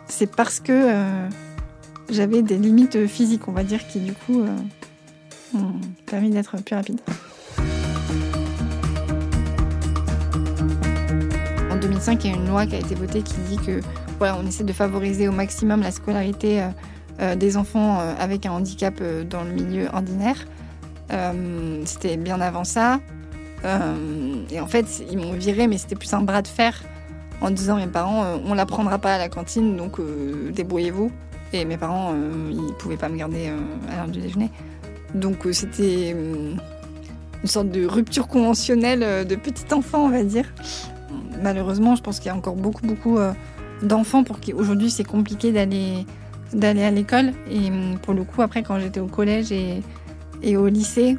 c'est 0.07 0.31
parce 0.31 0.61
que 0.61 0.93
j'avais 2.11 2.43
des 2.43 2.59
limites 2.59 3.07
physiques 3.07 3.49
on 3.49 3.53
va 3.53 3.65
dire 3.65 3.87
qui 3.87 4.01
du 4.01 4.13
coup 4.13 4.45
m'ont 5.55 5.81
permis 6.05 6.31
d'être 6.31 6.63
plus 6.63 6.75
rapide 6.75 7.01
2005, 12.05 12.25
il 12.25 12.31
y 12.31 12.35
a 12.35 12.37
une 12.37 12.49
loi 12.49 12.67
qui 12.67 12.75
a 12.75 12.79
été 12.81 12.97
votée 12.97 13.23
qui 13.23 13.35
dit 13.49 13.59
que 13.59 13.81
voilà, 14.19 14.37
on 14.37 14.45
essaie 14.45 14.65
de 14.65 14.73
favoriser 14.73 15.29
au 15.29 15.33
maximum 15.33 15.83
la 15.83 15.93
scolarité 15.93 16.61
euh, 16.61 16.69
euh, 17.21 17.37
des 17.37 17.57
enfants 17.57 18.01
euh, 18.01 18.15
avec 18.19 18.45
un 18.45 18.51
handicap 18.51 19.01
dans 19.31 19.45
le 19.45 19.51
milieu 19.51 19.87
ordinaire. 19.93 20.37
c'était 21.85 22.17
bien 22.17 22.41
avant 22.41 22.65
ça. 22.65 22.99
et 24.51 24.61
en 24.61 24.67
fait, 24.67 25.05
ils 25.11 25.19
m'ont 25.19 25.35
viré, 25.35 25.69
mais 25.69 25.79
c'était 25.79 25.95
plus 25.95 26.13
un 26.13 26.23
bras 26.23 26.43
de 26.43 26.49
fer 26.49 26.83
en 27.41 27.51
disant 27.51 27.77
mes 27.77 27.87
parents, 27.87 28.25
on 28.47 28.55
l'apprendra 28.55 28.99
pas 28.99 29.15
à 29.15 29.19
la 29.19 29.29
cantine, 29.29 29.77
donc 29.77 30.01
débrouillez-vous. 30.53 31.13
Et 31.53 31.65
mes 31.65 31.77
parents, 31.77 32.15
ils 32.51 32.75
pouvaient 32.79 32.97
pas 32.97 33.11
me 33.11 33.17
garder 33.17 33.53
à 33.91 33.97
l'heure 33.97 34.09
du 34.09 34.21
déjeuner. 34.21 34.51
Donc 35.15 35.47
c'était 35.53 36.11
une 36.11 36.59
sorte 37.45 37.69
de 37.69 37.87
rupture 37.87 38.27
conventionnelle 38.27 39.27
de 39.27 39.37
petit 39.37 39.73
enfant, 39.73 40.07
on 40.07 40.11
va 40.11 40.25
dire 40.25 40.47
malheureusement, 41.43 41.95
je 41.95 42.03
pense 42.03 42.19
qu'il 42.19 42.27
y 42.27 42.31
a 42.31 42.37
encore 42.37 42.57
beaucoup, 42.57 42.87
beaucoup 42.87 43.19
euh, 43.19 43.33
d'enfants 43.83 44.25
pour 44.25 44.41
qui 44.41 44.53
aujourd'hui 44.53 44.91
c'est 44.91 45.05
compliqué 45.05 45.53
d'aller 45.53 46.05
à 46.83 46.91
l'école. 46.91 47.33
Et 47.51 47.69
hum, 47.69 47.99
pour 48.01 48.15
le 48.15 48.25
coup, 48.25 48.43
après, 48.43 48.63
quand 48.63 48.79
j'étais 48.79 49.01
au 49.01 49.07
collège 49.07 49.53
et, 49.53 49.83
et 50.43 50.57
au 50.57 50.69
lycée, 50.69 51.17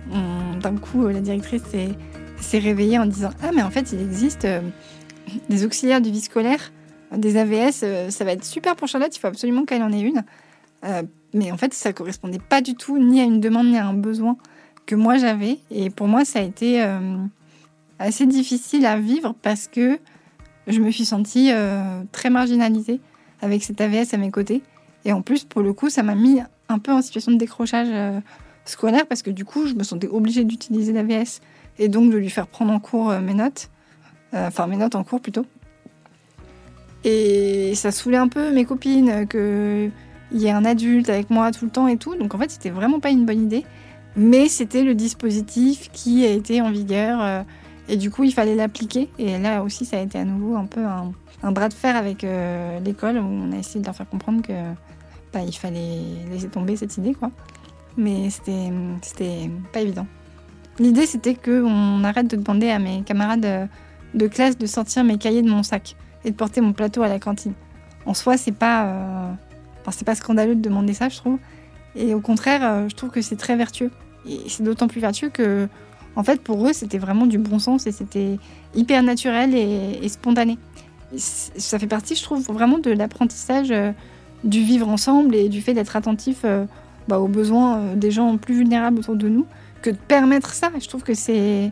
d'un 0.61 0.77
coup, 0.77 1.07
la 1.07 1.21
directrice 1.21 1.63
s'est 2.39 2.59
réveillée 2.59 2.99
en 2.99 3.05
disant 3.05 3.31
Ah, 3.43 3.51
mais 3.53 3.61
en 3.61 3.69
fait, 3.69 3.91
il 3.91 4.01
existe 4.01 4.45
euh, 4.45 4.61
des 5.49 5.65
auxiliaires 5.65 6.01
de 6.01 6.09
vie 6.09 6.21
scolaire, 6.21 6.71
des 7.15 7.37
AVS, 7.37 7.81
euh, 7.83 8.09
ça 8.09 8.25
va 8.25 8.31
être 8.31 8.45
super 8.45 8.75
pour 8.75 8.87
Charlotte, 8.87 9.15
il 9.15 9.19
faut 9.19 9.27
absolument 9.27 9.65
qu'elle 9.65 9.83
en 9.83 9.91
ait 9.91 10.01
une. 10.01 10.23
mais 11.33 11.51
en 11.51 11.57
fait, 11.57 11.73
ça 11.73 11.93
correspondait 11.93 12.39
pas 12.39 12.61
du 12.61 12.75
tout 12.75 12.97
ni 12.97 13.21
à 13.21 13.23
une 13.23 13.39
demande 13.39 13.67
ni 13.67 13.77
à 13.77 13.87
un 13.87 13.93
besoin 13.93 14.37
que 14.85 14.95
moi 14.95 15.17
j'avais. 15.17 15.59
Et 15.71 15.89
pour 15.89 16.07
moi, 16.07 16.25
ça 16.25 16.39
a 16.39 16.41
été 16.41 16.83
assez 17.99 18.25
difficile 18.25 18.85
à 18.85 18.97
vivre 18.97 19.33
parce 19.41 19.67
que 19.67 19.97
je 20.67 20.79
me 20.79 20.91
suis 20.91 21.05
sentie 21.05 21.51
euh, 21.51 22.01
très 22.11 22.29
marginalisée 22.29 22.99
avec 23.41 23.63
cet 23.63 23.81
AVS 23.81 24.13
à 24.13 24.17
mes 24.17 24.31
côtés. 24.31 24.61
Et 25.05 25.11
en 25.11 25.21
plus, 25.21 25.43
pour 25.43 25.61
le 25.61 25.73
coup, 25.73 25.89
ça 25.89 26.03
m'a 26.03 26.15
mis 26.15 26.39
un 26.69 26.79
peu 26.79 26.91
en 26.91 27.01
situation 27.01 27.31
de 27.31 27.37
décrochage 27.37 27.89
euh, 27.91 28.19
scolaire 28.65 29.05
parce 29.07 29.21
que 29.21 29.29
du 29.29 29.43
coup, 29.43 29.67
je 29.67 29.73
me 29.73 29.83
sentais 29.83 30.07
obligée 30.07 30.43
d'utiliser 30.43 30.93
l'AVS 30.93 31.41
et 31.79 31.89
donc 31.89 32.11
de 32.11 32.17
lui 32.17 32.29
faire 32.29 32.47
prendre 32.47 32.71
en 32.71 32.79
cours 32.79 33.11
euh, 33.11 33.19
mes 33.19 33.33
notes. 33.33 33.69
Enfin, 34.35 34.65
mes 34.65 34.77
notes 34.77 34.95
en 34.95 35.03
cours 35.03 35.21
plutôt. 35.21 35.45
Et 37.03 37.75
ça 37.75 37.91
saoulait 37.91 38.17
un 38.17 38.27
peu 38.27 38.51
mes 38.51 38.65
copines 38.65 39.27
qu'il 39.27 39.91
y 40.31 40.47
ait 40.47 40.51
un 40.51 40.65
adulte 40.65 41.07
avec 41.09 41.29
moi 41.29 41.51
tout 41.51 41.65
le 41.65 41.71
temps 41.71 41.87
et 41.87 41.97
tout. 41.97 42.15
Donc 42.15 42.33
en 42.33 42.39
fait, 42.39 42.49
c'était 42.49 42.71
vraiment 42.71 42.99
pas 42.99 43.11
une 43.11 43.27
bonne 43.27 43.43
idée. 43.43 43.63
Mais 44.15 44.47
c'était 44.47 44.83
le 44.83 44.95
dispositif 44.95 45.91
qui 45.91 46.25
a 46.25 46.31
été 46.31 46.61
en 46.61 46.71
vigueur 46.71 47.45
et 47.89 47.97
du 47.97 48.09
coup, 48.11 48.23
il 48.23 48.33
fallait 48.33 48.55
l'appliquer. 48.55 49.09
Et 49.17 49.37
là 49.37 49.63
aussi, 49.63 49.85
ça 49.85 49.97
a 49.97 50.01
été 50.01 50.17
à 50.17 50.25
nouveau 50.25 50.55
un 50.55 50.65
peu 50.65 50.81
un, 50.85 51.51
bras 51.51 51.69
de 51.69 51.73
fer 51.73 51.95
avec 51.95 52.23
euh, 52.23 52.79
l'école 52.79 53.17
où 53.17 53.25
on 53.25 53.51
a 53.51 53.57
essayé 53.57 53.81
de 53.81 53.85
leur 53.85 53.95
faire 53.95 54.09
comprendre 54.09 54.41
que 54.41 54.53
bah, 55.33 55.41
il 55.45 55.55
fallait 55.55 56.01
laisser 56.31 56.47
tomber 56.47 56.75
cette 56.75 56.97
idée, 56.97 57.13
quoi. 57.13 57.31
Mais 57.97 58.29
c'était, 58.29 58.71
c'était 59.01 59.49
pas 59.71 59.81
évident. 59.81 60.07
L'idée, 60.79 61.05
c'était 61.05 61.35
qu'on 61.35 62.03
arrête 62.03 62.27
de 62.27 62.35
demander 62.35 62.69
à 62.69 62.79
mes 62.79 63.03
camarades 63.03 63.69
de 64.13 64.27
classe 64.27 64.57
de 64.57 64.65
sortir 64.65 65.03
mes 65.03 65.17
cahiers 65.17 65.41
de 65.41 65.49
mon 65.49 65.63
sac 65.63 65.95
et 66.23 66.31
de 66.31 66.35
porter 66.35 66.61
mon 66.61 66.73
plateau 66.73 67.03
à 67.03 67.07
la 67.07 67.19
cantine. 67.19 67.53
En 68.05 68.13
soi, 68.13 68.37
c'est 68.37 68.51
pas, 68.51 68.85
euh, 68.85 69.31
c'est 69.91 70.05
pas 70.05 70.15
scandaleux 70.15 70.55
de 70.55 70.61
demander 70.61 70.93
ça, 70.93 71.09
je 71.09 71.17
trouve. 71.17 71.39
Et 71.95 72.13
au 72.13 72.19
contraire, 72.19 72.61
euh, 72.63 72.89
je 72.89 72.95
trouve 72.95 73.09
que 73.09 73.21
c'est 73.21 73.35
très 73.35 73.55
vertueux. 73.55 73.91
Et 74.27 74.41
c'est 74.47 74.63
d'autant 74.63 74.87
plus 74.87 75.01
vertueux 75.01 75.29
que 75.29 75.67
en 76.15 76.23
fait, 76.23 76.41
pour 76.41 76.67
eux, 76.67 76.73
c'était 76.73 76.97
vraiment 76.97 77.25
du 77.25 77.37
bon 77.37 77.59
sens 77.59 77.87
et 77.87 77.91
c'était 77.91 78.37
hyper 78.75 79.01
naturel 79.03 79.55
et, 79.55 80.07
spontané. 80.09 80.57
ça 81.17 81.79
fait 81.79 81.87
partie, 81.87 82.15
je 82.15 82.23
trouve, 82.23 82.43
vraiment 82.45 82.77
de 82.77 82.91
l'apprentissage 82.91 83.71
euh, 83.71 83.91
du 84.43 84.61
vivre 84.61 84.87
ensemble 84.89 85.35
et 85.35 85.49
du 85.49 85.61
fait 85.61 85.73
d'être 85.73 85.95
attentif 85.95 86.41
euh, 86.43 86.65
bah, 87.07 87.19
aux 87.19 87.27
besoins 87.27 87.77
euh, 87.77 87.95
des 87.95 88.11
gens 88.11 88.37
plus 88.37 88.55
vulnérables 88.55 88.99
autour 88.99 89.15
de 89.15 89.27
nous, 89.27 89.45
que 89.81 89.89
de 89.89 89.95
permettre 89.95 90.53
ça. 90.53 90.71
Je 90.79 90.87
trouve 90.87 91.03
que 91.03 91.13
c'est 91.15 91.71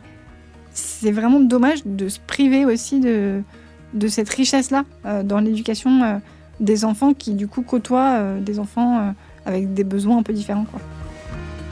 vraiment 1.03 1.39
dommage 1.39 1.85
de 1.85 2.09
se 2.09 2.19
priver 2.19 2.65
aussi 2.65 2.99
de, 2.99 3.43
de 3.93 4.07
cette 4.07 4.29
richesse-là 4.29 4.85
dans 5.23 5.39
l'éducation 5.39 6.21
des 6.59 6.83
enfants 6.85 7.13
qui, 7.13 7.33
du 7.33 7.47
coup, 7.47 7.61
côtoient 7.61 8.35
des 8.39 8.59
enfants 8.59 9.13
avec 9.45 9.73
des 9.73 9.83
besoins 9.83 10.17
un 10.17 10.23
peu 10.23 10.33
différents. 10.33 10.65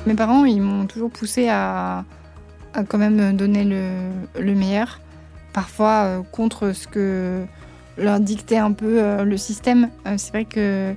Mes 0.06 0.16
parents, 0.16 0.46
ils 0.46 0.62
m'ont 0.62 0.86
toujours 0.86 1.10
poussé 1.10 1.50
à, 1.50 2.06
quand 2.84 2.98
même 2.98 3.36
donner 3.36 3.64
le, 3.64 4.56
meilleur, 4.56 5.00
parfois 5.54 6.04
euh, 6.04 6.22
contre 6.32 6.74
ce 6.74 6.88
que 6.88 7.46
leur 7.98 8.20
dictait 8.20 8.58
un 8.58 8.72
peu 8.72 9.02
euh, 9.02 9.24
le 9.24 9.38
système. 9.38 9.90
Euh, 10.08 10.16
c'est 10.18 10.32
vrai 10.32 10.46
que 10.46 10.96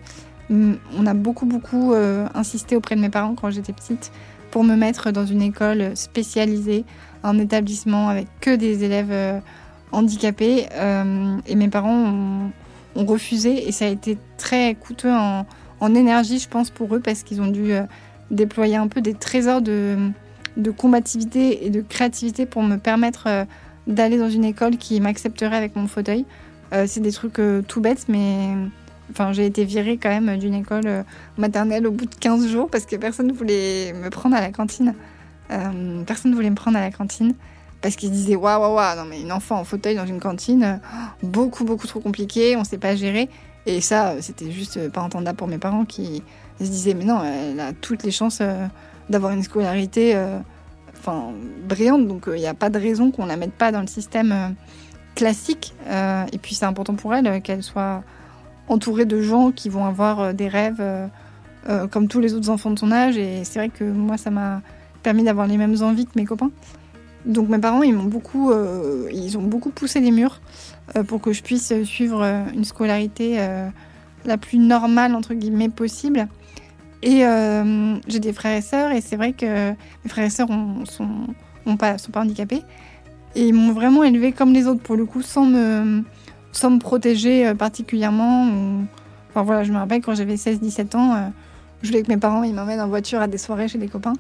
on 0.51 1.07
a 1.07 1.15
beaucoup, 1.15 1.47
beaucoup 1.47 1.95
insisté 2.35 2.77
auprès 2.77 2.95
de 2.95 3.01
mes 3.01 3.09
parents 3.09 3.35
quand 3.35 3.49
j'étais 3.49 3.73
petite 3.73 4.13
pour 4.51 4.65
me 4.65 4.77
mettre 4.77 5.11
dans 5.11 5.25
une 5.25 5.41
école 5.41 5.97
spécialisée, 5.97 6.85
un 7.23 7.39
établissement 7.39 8.11
avec 8.11 8.27
que 8.43 8.55
des 8.55 8.85
élèves 8.85 9.41
handicapés. 9.93 10.67
et 11.47 11.55
mes 11.55 11.69
parents 11.69 12.51
ont, 12.97 13.07
refusé 13.07 13.67
et 13.67 13.73
ça 13.73 13.87
a 13.87 13.89
été 13.89 14.19
très 14.37 14.75
coûteux 14.75 15.11
en 15.11 15.95
énergie, 15.95 16.39
je 16.39 16.51
pense, 16.51 16.69
pour 16.69 16.95
eux 16.95 17.01
parce 17.01 17.23
qu'ils 17.23 17.41
ont 17.41 17.47
dû 17.47 17.73
déployer 18.31 18.77
un 18.77 18.89
peu 18.89 19.01
des 19.01 19.15
trésors 19.15 19.63
de, 19.63 19.97
de 20.57 20.71
combativité 20.71 21.67
et 21.67 21.71
de 21.71 21.81
créativité 21.81 22.47
pour 22.47 22.63
me 22.63 22.77
permettre 22.77 23.25
euh, 23.27 23.45
d'aller 23.87 24.19
dans 24.19 24.31
une 24.31 24.45
école 24.45 24.77
qui 24.77 25.01
m'accepterait 25.01 25.57
avec 25.57 25.77
mon 25.77 25.87
fauteuil. 25.87 26.25
Euh, 26.73 26.85
c'est 26.87 27.01
des 27.01 27.13
trucs 27.13 27.39
euh, 27.39 27.63
tout 27.63 27.81
bêtes, 27.81 28.07
mais 28.09 28.51
enfin, 29.11 29.33
j'ai 29.33 29.47
été 29.47 29.65
virée 29.65 29.99
quand 29.99 30.09
même 30.09 30.39
d'une 30.39 30.55
école 30.55 31.05
maternelle 31.37 31.87
au 31.87 31.91
bout 31.91 32.07
de 32.07 32.15
15 32.15 32.49
jours 32.49 32.71
parce 32.71 32.87
que 32.87 32.97
personne 32.97 33.27
ne 33.27 33.33
voulait 33.33 33.93
me 33.93 34.11
prendre 34.11 34.37
à 34.37 34.41
la 34.41 34.51
cantine. 34.51 34.95
personne 36.07 36.31
ne 36.31 36.37
voulait 36.37 36.51
me 36.51 36.57
prendre 36.57 36.79
à 36.79 36.81
la 36.81 36.91
cantine 36.91 37.35
parce 37.83 37.97
qu'ils 37.97 38.11
se 38.11 38.15
disaient 38.15 38.37
waouh, 38.37 38.61
waouh, 38.61 38.77
waouh, 38.77 38.97
non 38.97 39.05
mais 39.05 39.21
une 39.21 39.33
enfant 39.33 39.59
en 39.59 39.65
fauteuil 39.65 39.97
dans 39.97 40.07
une 40.07 40.21
cantine, 40.21 40.81
beaucoup, 41.23 41.65
beaucoup 41.65 41.87
trop 41.87 42.01
compliqué, 42.01 42.57
on 42.57 42.61
ne 42.61 42.65
sait 42.65 42.79
pas 42.79 42.95
gérer. 42.95 43.29
Et 43.67 43.81
ça, 43.81 44.15
c'était 44.21 44.51
juste 44.51 44.89
pas 44.91 45.03
entendable 45.03 45.37
pour 45.37 45.49
mes 45.49 45.59
parents 45.59 45.85
qui 45.85 46.23
se 46.59 46.65
disaient 46.65 46.95
mais 46.95 47.05
non, 47.05 47.23
elle 47.23 47.61
a 47.61 47.73
toutes 47.73 48.05
les 48.05 48.13
chances 48.13 48.41
d'avoir 49.13 49.33
une 49.33 49.45
scolarité 49.45 50.17
euh, 50.17 50.39
enfin, 50.99 51.33
brillante. 51.69 52.09
Donc 52.09 52.25
il 52.27 52.33
euh, 52.33 52.39
n'y 52.39 52.47
a 52.47 52.55
pas 52.55 52.71
de 52.71 52.79
raison 52.79 53.13
qu'on 53.13 53.27
la 53.27 53.37
mette 53.37 53.53
pas 53.53 53.71
dans 53.71 53.81
le 53.81 53.87
système 53.87 54.33
euh, 54.33 54.49
classique. 55.15 55.75
et 56.33 56.39
puis 56.39 56.55
c'est 56.55 56.65
important 56.65 56.95
pour 56.95 57.15
elle 57.15 57.43
qu'elle 57.43 57.63
soit 57.63 58.03
entourée 58.67 59.05
de 59.05 59.21
gens 59.21 59.53
qui 59.53 59.69
vont 59.69 59.85
avoir 59.85 60.33
des 60.33 60.49
rêves 60.49 60.83
comme 61.91 62.09
tous 62.09 62.19
les 62.19 62.33
autres 62.33 62.49
enfants 62.49 62.71
de 62.71 62.79
son 62.79 62.91
âge. 62.91 63.19
Et 63.19 63.45
c'est 63.45 63.59
vrai 63.59 63.69
que 63.69 63.85
moi, 63.85 64.17
ça 64.17 64.31
m'a 64.31 64.63
permis 65.03 65.23
d'avoir 65.23 65.47
les 65.47 65.59
mêmes 65.59 65.77
envies 65.83 66.07
que 66.07 66.13
mes 66.17 66.25
copains. 66.25 66.51
Donc 67.27 67.51
mes 67.51 67.59
parents, 67.59 67.83
ils 67.83 67.95
m'ont 67.95 68.09
beaucoup, 68.09 68.55
ils 69.13 69.37
ont 69.37 69.43
beaucoup 69.43 69.69
poussé 69.69 70.01
les 70.01 70.13
murs 70.13 70.41
pour 71.07 71.21
que 71.21 71.35
je 71.35 71.43
puisse 71.43 71.75
suivre 71.85 72.23
une 72.55 72.65
scolarité 72.65 73.37
la 74.25 74.39
plus 74.39 74.57
normale 74.57 75.15
entre 75.15 75.35
guillemets 75.35 75.69
possible. 75.69 76.27
Et 77.03 77.27
euh, 77.27 77.97
j'ai 78.07 78.21
des 78.21 78.33
frères 78.33 78.57
et 78.57 78.63
sœurs, 78.63 78.93
et 78.93 79.01
c'est 79.01 79.17
vrai 79.17 79.33
que 79.33 79.71
mes 79.71 80.09
frères 80.09 80.27
et 80.27 80.31
sœurs 80.31 80.49
ne 80.49 80.85
sont, 80.85 81.77
pas, 81.77 81.97
handicapés. 82.15 82.63
Et 83.35 83.49
ils 83.49 83.55
m'ont 83.55 83.73
vraiment 83.73 84.05
élevé 84.05 84.33
comme 84.33 84.53
les 84.53 84.67
autres, 84.67 84.83
pour 84.83 84.97
le 84.97 85.05
coup, 85.05 85.23
sans 85.23 85.45
me, 85.45 86.05
sans 86.53 86.71
me 86.71 86.79
protéger 86.79 87.47
euh, 87.47 87.55
particulièrement. 87.55 88.47
Enfin 89.31 89.43
voilà, 89.43 89.65
je 89.65 89.73
me 89.73 89.79
rappelle 89.79 90.01
quand 90.03 90.15
j'avais 90.15 90.37
16-17 90.37 90.97
ans, 90.97 91.15
euh, 91.15 91.29
je 91.83 91.89
voulais 91.89 92.03
que 92.03 92.09
mes 92.09 92.19
parents 92.19 92.45
ils 92.45 92.55
m'emmènent 92.55 92.81
en 92.81 92.89
voiture 92.89 93.21
à 93.21 93.27
des 93.27 93.39
soirées 93.39 93.67
chez 93.67 93.79
des 93.79 93.89
copains. 93.89 94.13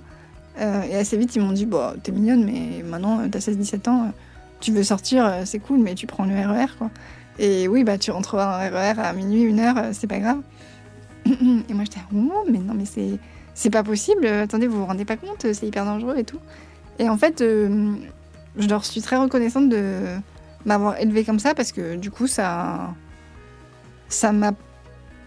et 0.59 0.97
assez 0.97 1.17
vite, 1.17 1.37
ils 1.37 1.43
m'ont 1.43 1.53
dit 1.53 1.67
Bon, 1.67 1.93
t'es 2.03 2.11
mignonne, 2.11 2.45
mais 2.45 2.83
maintenant, 2.83 3.21
t'as 3.31 3.39
16-17 3.39 3.89
ans, 3.91 4.13
tu 4.59 4.73
veux 4.73 4.83
sortir, 4.83 5.33
c'est 5.45 5.61
cool, 5.61 5.79
mais 5.79 5.95
tu 5.95 6.09
prends 6.09 6.25
le 6.25 6.35
RER, 6.35 6.65
e 6.65 6.79
quoi. 6.79 6.91
Et 7.39 7.69
oui, 7.69 7.85
bah, 7.85 7.97
tu 7.99 8.11
rentreras 8.11 8.57
en 8.57 8.71
RER 8.71 8.95
e 8.97 9.01
à 9.01 9.13
minuit, 9.13 9.43
une 9.43 9.61
heure, 9.61 9.77
c'est 9.93 10.09
pas 10.09 10.19
grave. 10.19 10.39
Et 11.27 11.75
moi, 11.75 11.85
j'étais, 11.85 12.01
oh, 12.15 12.45
mais 12.51 12.59
non, 12.59 12.75
mais 12.75 12.85
c'est, 12.85 13.19
c'est 13.55 13.71
pas 13.71 13.83
possible. 13.83 14.27
Attendez, 14.27 14.67
vous 14.67 14.79
vous 14.79 14.87
rendez 14.87 15.05
pas 15.05 15.17
compte, 15.17 15.47
c'est 15.53 15.67
hyper 15.67 15.85
dangereux 15.85 16.17
et 16.19 16.25
tout. 16.25 16.41
Et 16.99 17.09
en 17.09 17.17
fait, 17.17 17.41
euh, 17.41 17.95
je 18.57 18.69
leur 18.69 18.85
suis 18.85 19.01
très 19.01 19.17
reconnaissante 19.17 19.69
de 19.69 20.01
m'avoir 20.65 20.99
élevée 20.99 21.25
comme 21.25 21.39
ça 21.39 21.55
parce 21.55 21.73
que 21.73 21.97
du 21.97 22.11
coup, 22.11 22.27
ça, 22.27 22.95
ça 24.09 24.33
m'a 24.33 24.53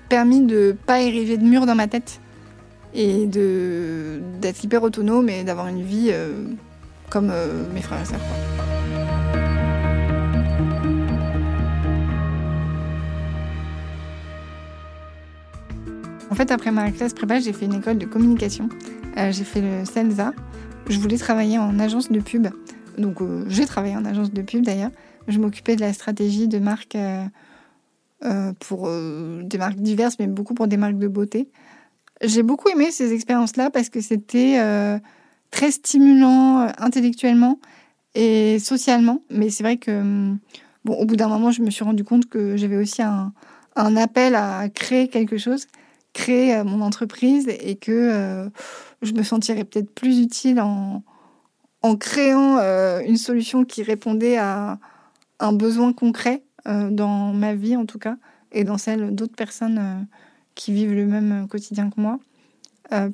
permis 0.10 0.42
de 0.42 0.76
pas 0.86 1.02
ériger 1.02 1.38
de 1.38 1.44
mur 1.44 1.66
dans 1.66 1.76
ma 1.76 1.88
tête 1.88 2.20
et 2.94 3.26
de 3.28 4.22
d'être 4.40 4.64
hyper 4.64 4.84
autonome 4.84 5.28
et 5.30 5.44
d'avoir 5.44 5.68
une 5.68 5.82
vie 5.82 6.10
euh, 6.12 6.46
comme 7.10 7.30
euh, 7.32 7.64
mes 7.74 7.82
frères 7.82 8.02
et 8.02 8.06
sœurs. 8.06 8.75
En 16.32 16.36
fait, 16.36 16.52
après 16.52 16.72
ma 16.72 16.92
classe 16.92 17.14
prépa, 17.14 17.40
j'ai 17.40 17.54
fait 17.54 17.66
une 17.66 17.76
école 17.76 17.98
de 17.98 18.06
communication. 18.06 18.70
Euh, 19.18 19.32
j'ai 19.32 19.44
fait 19.44 19.62
le 19.62 19.86
CELSA. 19.86 20.34
Je 20.90 21.00
voulais 21.00 21.18
travailler 21.18 21.58
en 21.58 21.80
agence 21.80 22.12
de 22.12 22.20
pub. 22.20 22.48
Donc, 22.98 23.22
euh, 23.22 23.46
j'ai 23.48 23.66
travaillé 23.66 23.96
en 23.96 24.06
agence 24.06 24.32
de 24.32 24.42
pub 24.42 24.64
d'ailleurs. 24.64 24.92
Je 25.28 25.40
m'occupais 25.40 25.76
de 25.76 25.82
la 25.82 25.94
stratégie 25.94 26.48
de 26.48 26.58
marques 26.60 26.96
euh, 26.96 28.54
pour 28.60 28.90
des 28.90 29.58
marques 29.58 29.78
diverses, 29.78 30.18
mais 30.20 30.28
beaucoup 30.28 30.54
pour 30.54 30.68
des 30.68 30.78
marques 30.78 30.98
de 30.98 31.08
beauté. 31.08 31.50
J'ai 32.24 32.44
beaucoup 32.44 32.70
aimé 32.70 32.92
ces 32.92 33.14
expériences-là 33.14 33.70
parce 33.70 33.90
que 33.90 34.02
c'était 34.02 34.60
très 35.52 35.72
stimulant 35.72 36.68
intellectuellement 36.80 37.60
et 38.14 38.58
socialement. 38.60 39.22
Mais 39.30 39.50
c'est 39.50 39.64
vrai 39.64 39.78
que, 39.78 40.32
bon, 40.86 40.94
au 40.94 41.06
bout 41.06 41.16
d'un 41.16 41.28
moment, 41.28 41.52
je 41.52 41.62
me 41.62 41.70
suis 41.70 41.84
rendu 41.84 42.04
compte 42.04 42.28
que 42.28 42.56
j'avais 42.56 42.78
aussi 42.78 43.02
un 43.02 43.98
appel 43.98 44.36
à 44.36 44.70
créer 44.70 45.08
quelque 45.08 45.38
chose 45.38 45.68
créer 46.16 46.56
euh, 46.56 46.64
mon 46.64 46.82
entreprise 46.82 47.48
et 47.48 47.76
que 47.76 47.92
euh, 47.92 48.50
je 49.04 49.12
me 49.12 49.22
sentirais 49.22 49.66
peut-être 49.66 49.94
plus 49.94 50.20
utile 50.20 50.62
en, 50.62 51.04
en 51.84 51.96
créant 51.98 52.58
euh, 52.58 53.02
une 53.02 53.18
solution 53.18 53.66
qui 53.66 53.84
répondait 53.84 54.38
à 54.38 54.80
un 55.40 55.54
besoin 55.54 55.94
concret 55.94 56.42
dans 56.66 57.32
ma 57.32 57.54
vie 57.54 57.76
en 57.76 57.86
tout 57.86 58.00
cas 58.00 58.18
et 58.52 58.64
dans 58.64 58.80
celle 58.80 59.14
d'autres 59.14 59.36
personnes 59.36 60.08
qui 60.56 60.72
vivent 60.74 60.96
le 60.96 61.06
même 61.06 61.48
quotidien 61.48 61.92
que 61.92 62.02
moi 62.02 62.18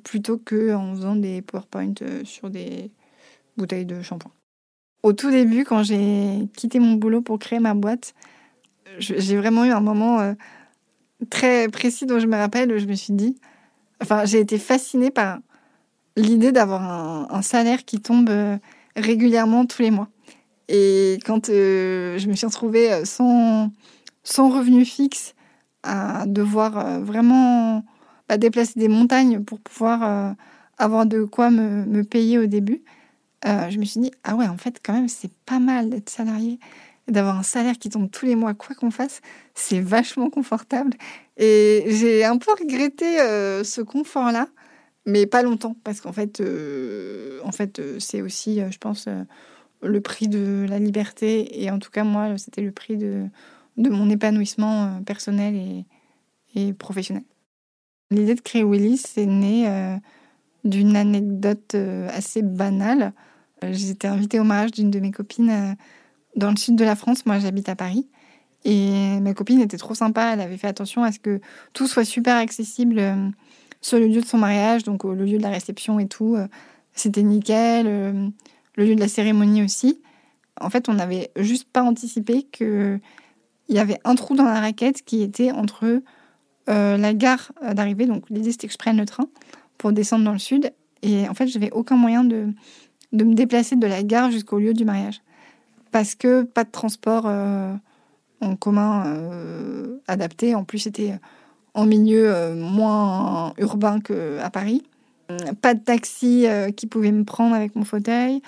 plutôt 0.03 0.37
que 0.37 0.73
en 0.73 0.95
faisant 0.95 1.17
des 1.17 1.41
PowerPoint 1.41 1.95
sur 2.23 2.49
des 2.49 2.91
bouteilles 3.57 3.85
de 3.85 4.01
shampoing. 4.01 4.31
Au 5.03 5.11
tout 5.11 5.31
début, 5.31 5.65
quand 5.65 5.83
j'ai 5.83 6.47
quitté 6.55 6.79
mon 6.79 6.93
boulot 6.93 7.21
pour 7.21 7.39
créer 7.39 7.59
ma 7.59 7.73
boîte, 7.73 8.13
j'ai 8.99 9.35
vraiment 9.35 9.65
eu 9.65 9.71
un 9.71 9.81
moment 9.81 10.33
très 11.29 11.67
précis 11.69 12.05
dont 12.05 12.19
je 12.19 12.27
me 12.27 12.35
rappelle, 12.35 12.77
je 12.77 12.85
me 12.85 12.93
suis 12.93 13.13
dit, 13.13 13.35
enfin, 14.01 14.25
j'ai 14.25 14.39
été 14.39 14.57
fascinée 14.57 15.11
par 15.11 15.39
l'idée 16.15 16.51
d'avoir 16.51 16.83
un, 17.33 17.41
salaire 17.41 17.85
qui 17.85 18.01
tombe 18.01 18.29
euh, 18.29 18.57
régulièrement 18.95 19.65
tous 19.65 19.81
les 19.81 19.91
mois. 19.91 20.09
Et 20.67 21.19
quand 21.25 21.49
euh, 21.49 22.17
je 22.17 22.27
me 22.27 22.33
suis 22.33 22.45
retrouvée 22.45 22.91
euh, 22.91 23.05
sans, 23.05 23.71
sans 24.23 24.49
revenu 24.49 24.85
fixe, 24.85 25.33
à 25.83 26.25
devoir 26.27 27.01
vraiment 27.01 27.83
bah, 28.29 28.37
déplacer 28.37 28.79
des 28.79 28.87
montagnes 28.87 29.43
pour 29.43 29.59
pouvoir 29.59 30.35
avoir 30.77 31.07
de 31.07 31.23
quoi 31.23 31.49
me, 31.49 31.85
me 31.85 32.03
payer 32.03 32.37
au 32.37 32.45
début, 32.45 32.83
je 33.43 33.79
me 33.79 33.85
suis 33.85 33.99
dit, 33.99 34.11
ah 34.23 34.35
ouais, 34.35 34.47
en 34.47 34.57
fait, 34.57 34.79
quand 34.83 34.93
même, 34.93 35.07
c'est 35.07 35.31
pas 35.47 35.57
mal 35.57 35.89
d'être 35.89 36.11
salarié 36.11 36.59
d'avoir 37.11 37.37
un 37.37 37.43
salaire 37.43 37.77
qui 37.77 37.89
tombe 37.89 38.09
tous 38.09 38.25
les 38.25 38.35
mois, 38.35 38.53
quoi 38.53 38.75
qu'on 38.75 38.91
fasse, 38.91 39.21
c'est 39.53 39.79
vachement 39.79 40.29
confortable. 40.29 40.93
Et 41.37 41.85
j'ai 41.87 42.23
un 42.23 42.37
peu 42.37 42.51
regretté 42.51 43.19
euh, 43.19 43.63
ce 43.63 43.81
confort-là, 43.81 44.47
mais 45.05 45.25
pas 45.25 45.43
longtemps, 45.43 45.75
parce 45.83 46.01
qu'en 46.01 46.13
fait, 46.13 46.39
euh, 46.39 47.39
en 47.43 47.51
fait, 47.51 47.79
euh, 47.79 47.99
c'est 47.99 48.21
aussi, 48.21 48.61
je 48.69 48.77
pense, 48.77 49.07
le 49.81 50.01
prix 50.01 50.27
de 50.27 50.65
la 50.69 50.79
liberté. 50.79 51.63
Et 51.63 51.71
en 51.71 51.79
tout 51.79 51.89
cas, 51.89 52.03
moi, 52.03 52.37
c'était 52.37 52.61
le 52.61 52.71
prix 52.71 52.97
de, 52.97 53.25
de 53.77 53.89
mon 53.89 54.09
épanouissement 54.09 55.01
personnel 55.03 55.55
et, 55.55 55.85
et 56.55 56.73
professionnel. 56.73 57.23
L'idée 58.11 58.35
de 58.35 58.41
créer 58.41 58.63
Willis, 58.63 59.03
c'est 59.07 59.25
né 59.25 59.97
d'une 60.65 60.95
anecdote 60.95 61.75
assez 62.09 62.41
banale. 62.41 63.13
J'étais 63.63 64.09
invitée 64.09 64.39
au 64.39 64.43
mariage 64.43 64.71
d'une 64.71 64.91
de 64.91 64.99
mes 64.99 65.11
copines 65.11 65.77
dans 66.35 66.49
le 66.49 66.57
sud 66.57 66.75
de 66.75 66.83
la 66.83 66.95
France. 66.95 67.25
Moi, 67.25 67.39
j'habite 67.39 67.69
à 67.69 67.75
Paris. 67.75 68.07
Et 68.63 69.19
ma 69.21 69.33
copine 69.33 69.59
était 69.61 69.77
trop 69.77 69.95
sympa. 69.95 70.33
Elle 70.33 70.41
avait 70.41 70.57
fait 70.57 70.67
attention 70.67 71.03
à 71.03 71.11
ce 71.11 71.19
que 71.19 71.41
tout 71.73 71.87
soit 71.87 72.05
super 72.05 72.37
accessible 72.37 72.99
euh, 72.99 73.29
sur 73.81 73.97
le 73.97 74.07
lieu 74.07 74.21
de 74.21 74.25
son 74.25 74.37
mariage, 74.37 74.83
donc 74.83 75.03
le 75.03 75.25
lieu 75.25 75.37
de 75.37 75.43
la 75.43 75.49
réception 75.49 75.99
et 75.99 76.07
tout. 76.07 76.35
Euh, 76.35 76.47
c'était 76.93 77.23
nickel. 77.23 77.85
Euh, 77.87 78.27
le 78.75 78.85
lieu 78.85 78.95
de 78.95 78.99
la 78.99 79.07
cérémonie 79.07 79.63
aussi. 79.63 79.99
En 80.59 80.69
fait, 80.69 80.89
on 80.89 80.93
n'avait 80.93 81.31
juste 81.37 81.67
pas 81.71 81.81
anticipé 81.81 82.43
qu'il 82.43 83.01
y 83.67 83.79
avait 83.79 83.99
un 84.03 84.15
trou 84.15 84.35
dans 84.35 84.45
la 84.45 84.59
raquette 84.59 85.03
qui 85.03 85.23
était 85.23 85.51
entre 85.51 86.01
la 86.67 87.13
gare 87.13 87.51
d'arrivée. 87.73 88.05
Donc, 88.05 88.29
l'idée, 88.29 88.53
c'était 88.53 88.67
que 88.67 88.73
je 88.73 88.77
prenne 88.77 88.95
le 88.95 89.05
train 89.05 89.25
pour 89.77 89.91
descendre 89.91 90.23
dans 90.23 90.31
le 90.31 90.39
sud. 90.39 90.71
Et 91.01 91.27
en 91.27 91.33
fait, 91.33 91.47
je 91.47 91.59
n'avais 91.59 91.71
aucun 91.71 91.97
moyen 91.97 92.23
de, 92.23 92.47
de 93.11 93.23
me 93.25 93.33
déplacer 93.33 93.75
de 93.75 93.87
la 93.87 94.03
gare 94.03 94.31
jusqu'au 94.31 94.57
lieu 94.57 94.73
du 94.73 94.85
mariage 94.85 95.21
parce 95.91 96.15
que 96.15 96.43
pas 96.43 96.63
de 96.63 96.71
transport 96.71 97.23
euh, 97.25 97.73
en 98.39 98.55
commun 98.55 99.05
euh, 99.05 99.97
adapté. 100.07 100.55
En 100.55 100.63
plus, 100.63 100.79
c'était 100.79 101.13
en 101.73 101.85
milieu 101.85 102.33
euh, 102.33 102.55
moins 102.55 103.53
urbain 103.57 103.99
qu'à 103.99 104.49
Paris. 104.49 104.83
Pas 105.61 105.75
de 105.75 105.79
taxi 105.79 106.45
qui 106.75 106.87
pouvait 106.87 107.13
me 107.13 107.23
prendre 107.23 107.55
avec 107.55 107.77
mon 107.77 107.85
fauteuil. 107.85 108.41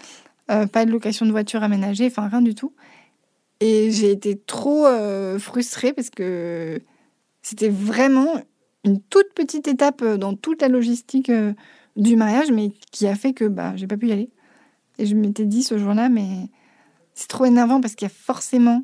pas 0.47 0.85
de 0.85 0.91
location 0.91 1.25
de 1.25 1.31
voiture 1.31 1.63
aménagée. 1.63 2.07
Enfin, 2.07 2.27
rien 2.27 2.41
du 2.41 2.55
tout. 2.55 2.73
Et 3.61 3.89
j'ai 3.89 4.11
été 4.11 4.37
trop 4.37 4.85
frustrée 5.39 5.93
parce 5.93 6.09
que 6.09 6.81
c'était 7.41 7.69
vraiment 7.69 8.27
une 8.83 8.99
toute 8.99 9.33
petite 9.33 9.69
étape 9.69 10.03
dans 10.03 10.33
toute 10.35 10.61
la 10.61 10.67
logistique 10.67 11.31
du 11.95 12.17
mariage, 12.17 12.51
mais 12.51 12.73
qui 12.91 13.07
a 13.07 13.15
fait 13.15 13.31
que 13.31 13.45
bah, 13.45 13.71
j'ai 13.77 13.87
pas 13.87 13.95
pu 13.95 14.09
y 14.09 14.11
aller. 14.11 14.29
Et 14.97 15.05
je 15.05 15.15
m'étais 15.15 15.45
dit 15.45 15.63
ce 15.63 15.77
jour-là, 15.77 16.09
mais 16.09 16.49
c'est 17.13 17.27
trop 17.27 17.45
énervant 17.45 17.81
parce 17.81 17.95
qu'il 17.95 18.05
y 18.07 18.11
a 18.11 18.13
forcément 18.13 18.83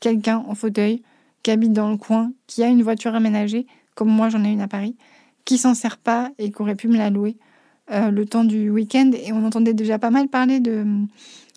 quelqu'un 0.00 0.44
en 0.46 0.54
fauteuil 0.54 1.02
qui 1.42 1.50
habite 1.50 1.72
dans 1.72 1.90
le 1.90 1.96
coin, 1.96 2.32
qui 2.46 2.62
a 2.62 2.68
une 2.68 2.82
voiture 2.82 3.14
aménagée, 3.14 3.66
comme 3.94 4.08
moi 4.08 4.28
j'en 4.28 4.44
ai 4.44 4.48
une 4.48 4.60
à 4.60 4.68
Paris, 4.68 4.96
qui 5.44 5.58
s'en 5.58 5.74
sert 5.74 5.98
pas 5.98 6.30
et 6.38 6.50
qui 6.50 6.62
aurait 6.62 6.74
pu 6.74 6.88
me 6.88 6.96
la 6.96 7.10
louer 7.10 7.36
euh, 7.90 8.10
le 8.10 8.26
temps 8.26 8.44
du 8.44 8.70
week-end. 8.70 9.10
Et 9.14 9.32
on 9.32 9.44
entendait 9.44 9.74
déjà 9.74 9.98
pas 9.98 10.10
mal 10.10 10.28
parler 10.28 10.60
de, 10.60 10.84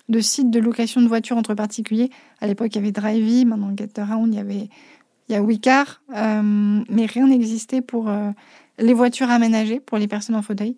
de 0.08 0.20
sites 0.20 0.50
de 0.50 0.60
location 0.60 1.00
de 1.02 1.08
voitures 1.08 1.36
entre 1.36 1.54
particuliers. 1.54 2.10
À 2.40 2.46
l'époque, 2.46 2.68
il 2.72 2.76
y 2.76 2.78
avait 2.78 2.92
Drivey, 2.92 3.44
maintenant 3.44 3.72
Getaround, 3.76 4.32
il 4.32 4.36
y 4.36 4.40
avait 4.40 4.68
il 5.28 5.34
y 5.34 5.36
a 5.36 5.42
Wicar, 5.42 6.02
euh, 6.14 6.82
mais 6.88 7.06
rien 7.06 7.28
n'existait 7.28 7.80
pour 7.80 8.08
euh, 8.08 8.30
les 8.78 8.92
voitures 8.92 9.30
aménagées, 9.30 9.78
pour 9.78 9.96
les 9.96 10.08
personnes 10.08 10.34
en 10.34 10.42
fauteuil. 10.42 10.76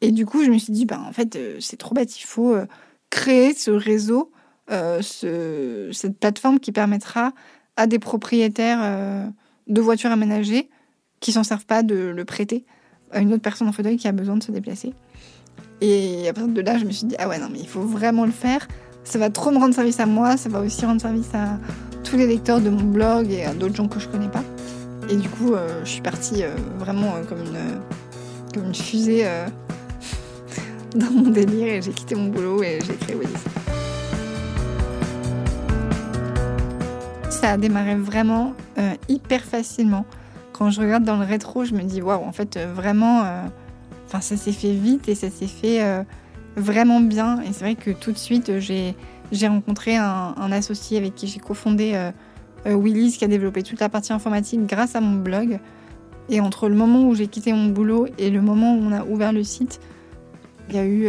Et 0.00 0.12
du 0.12 0.26
coup, 0.26 0.44
je 0.44 0.50
me 0.50 0.58
suis 0.58 0.72
dit, 0.72 0.84
bah, 0.84 1.00
en 1.00 1.12
fait, 1.12 1.38
c'est 1.60 1.78
trop 1.78 1.94
bête, 1.94 2.20
il 2.20 2.24
faut 2.24 2.56
créer 3.10 3.54
ce 3.54 3.70
réseau, 3.70 4.30
ce, 4.68 5.90
cette 5.92 6.18
plateforme 6.18 6.60
qui 6.60 6.72
permettra 6.72 7.32
à 7.76 7.86
des 7.86 7.98
propriétaires 7.98 9.30
de 9.66 9.80
voitures 9.80 10.10
aménagées 10.10 10.70
qui 11.20 11.32
s'en 11.32 11.44
servent 11.44 11.66
pas 11.66 11.82
de 11.82 11.94
le 11.94 12.24
prêter 12.24 12.64
à 13.10 13.20
une 13.20 13.32
autre 13.32 13.42
personne 13.42 13.68
en 13.68 13.72
fauteuil 13.72 13.96
qui 13.96 14.08
a 14.08 14.12
besoin 14.12 14.36
de 14.36 14.42
se 14.42 14.52
déplacer. 14.52 14.92
Et 15.80 16.28
à 16.28 16.32
partir 16.32 16.52
de 16.52 16.60
là, 16.60 16.78
je 16.78 16.84
me 16.84 16.90
suis 16.90 17.06
dit, 17.06 17.14
ah 17.18 17.28
ouais, 17.28 17.38
non, 17.38 17.48
mais 17.50 17.58
il 17.58 17.68
faut 17.68 17.82
vraiment 17.82 18.24
le 18.24 18.32
faire. 18.32 18.66
Ça 19.04 19.18
va 19.18 19.30
trop 19.30 19.50
me 19.50 19.58
rendre 19.58 19.74
service 19.74 20.00
à 20.00 20.06
moi, 20.06 20.36
ça 20.36 20.48
va 20.48 20.60
aussi 20.60 20.84
rendre 20.86 21.00
service 21.00 21.34
à 21.34 21.58
tous 22.04 22.16
les 22.16 22.26
lecteurs 22.26 22.60
de 22.60 22.70
mon 22.70 22.84
blog 22.84 23.30
et 23.30 23.44
à 23.44 23.52
d'autres 23.52 23.74
gens 23.74 23.88
que 23.88 24.00
je 24.00 24.08
connais 24.08 24.28
pas. 24.28 24.44
Et 25.10 25.16
du 25.16 25.28
coup, 25.28 25.52
euh, 25.54 25.84
je 25.84 25.90
suis 25.90 26.00
partie 26.00 26.42
euh, 26.42 26.54
vraiment 26.78 27.16
euh, 27.16 27.24
comme, 27.24 27.40
une, 27.40 27.58
comme 28.54 28.66
une 28.66 28.74
fusée 28.74 29.26
dans 30.94 31.10
mon 31.10 31.30
délire 31.30 31.74
et 31.74 31.82
j'ai 31.82 31.92
quitté 31.92 32.14
mon 32.14 32.28
boulot 32.28 32.62
et 32.62 32.78
j'ai 32.86 32.94
créé 32.94 33.14
Willis. 33.14 33.63
Ça 37.44 37.52
a 37.52 37.56
démarré 37.58 37.94
vraiment 37.94 38.54
hyper 39.08 39.42
facilement 39.42 40.06
quand 40.54 40.70
je 40.70 40.80
regarde 40.80 41.04
dans 41.04 41.16
le 41.16 41.24
rétro, 41.24 41.64
je 41.64 41.74
me 41.74 41.82
dis 41.82 42.00
waouh, 42.00 42.22
en 42.24 42.32
fait, 42.32 42.56
euh, 42.56 42.72
vraiment, 42.72 43.24
euh, 43.24 43.42
ça 44.08 44.36
s'est 44.36 44.52
fait 44.52 44.72
vite 44.72 45.08
et 45.08 45.16
ça 45.16 45.28
s'est 45.28 45.48
fait 45.48 45.82
euh, 45.82 46.02
vraiment 46.56 47.00
bien. 47.00 47.42
Et 47.42 47.52
c'est 47.52 47.64
vrai 47.64 47.74
que 47.74 47.90
tout 47.90 48.12
de 48.12 48.18
suite, 48.18 48.52
j'ai 48.60 48.94
rencontré 49.48 49.96
un, 49.96 50.52
associé 50.52 50.96
avec 50.96 51.16
qui 51.16 51.26
j'ai 51.26 51.40
cofondé 51.40 52.10
Willis, 52.64 53.16
qui 53.18 53.24
a 53.24 53.28
développé 53.28 53.64
toute 53.64 53.80
la 53.80 53.88
partie 53.88 54.12
informatique 54.12 54.64
grâce 54.64 54.94
à 54.94 55.00
mon 55.00 55.16
blog. 55.16 55.58
Et 56.30 56.40
entre 56.40 56.68
le 56.68 56.76
moment 56.76 57.02
où 57.02 57.14
j'ai 57.14 57.26
quitté 57.26 57.52
mon 57.52 57.66
boulot 57.66 58.06
et 58.16 58.30
le 58.30 58.40
moment 58.40 58.76
où 58.76 58.78
on 58.78 58.92
a 58.92 59.04
ouvert 59.04 59.32
le 59.32 59.42
site, 59.42 59.80
il 60.68 60.76
y 60.76 60.78
a 60.78 60.86
eu 60.86 61.08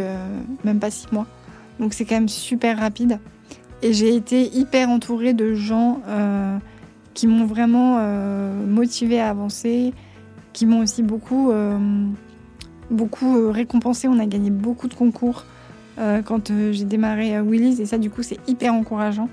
même 0.64 0.80
pas 0.80 0.90
six 0.90 1.12
mois. 1.12 1.28
Donc 1.80 1.94
c'est 1.94 2.06
quand 2.06 2.16
même 2.16 2.30
super 2.30 2.80
rapide. 2.80 3.20
Et 3.82 3.94
j'ai 3.94 4.16
été 4.16 4.56
hyper 4.56 4.90
entourée 4.90 5.34
de 5.34 5.54
gens 5.54 6.02
qui 7.16 7.26
m'ont 7.26 7.46
vraiment 7.46 7.98
euh, 7.98 8.54
motivé 8.68 9.20
à 9.20 9.30
avancer, 9.30 9.94
qui 10.54 10.68
m'ont 10.68 10.82
aussi 10.82 11.02
beaucoup, 11.02 11.50
euh, 11.50 11.80
beaucoup 12.92 13.38
euh, 13.38 13.50
récompensé. 13.50 14.08
On 14.08 14.20
a 14.20 14.26
gagné 14.28 14.52
beaucoup 14.52 14.88
de 14.88 14.94
concours 14.94 15.46
quand 16.26 16.52
j'ai 16.74 16.84
démarré 16.84 17.40
Willy's 17.40 17.80
et 17.80 17.86
ça, 17.86 17.98
du 17.98 18.10
coup, 18.10 18.22
c'est 18.22 18.38
hyper 18.50 18.74
encourageant. 18.74 19.30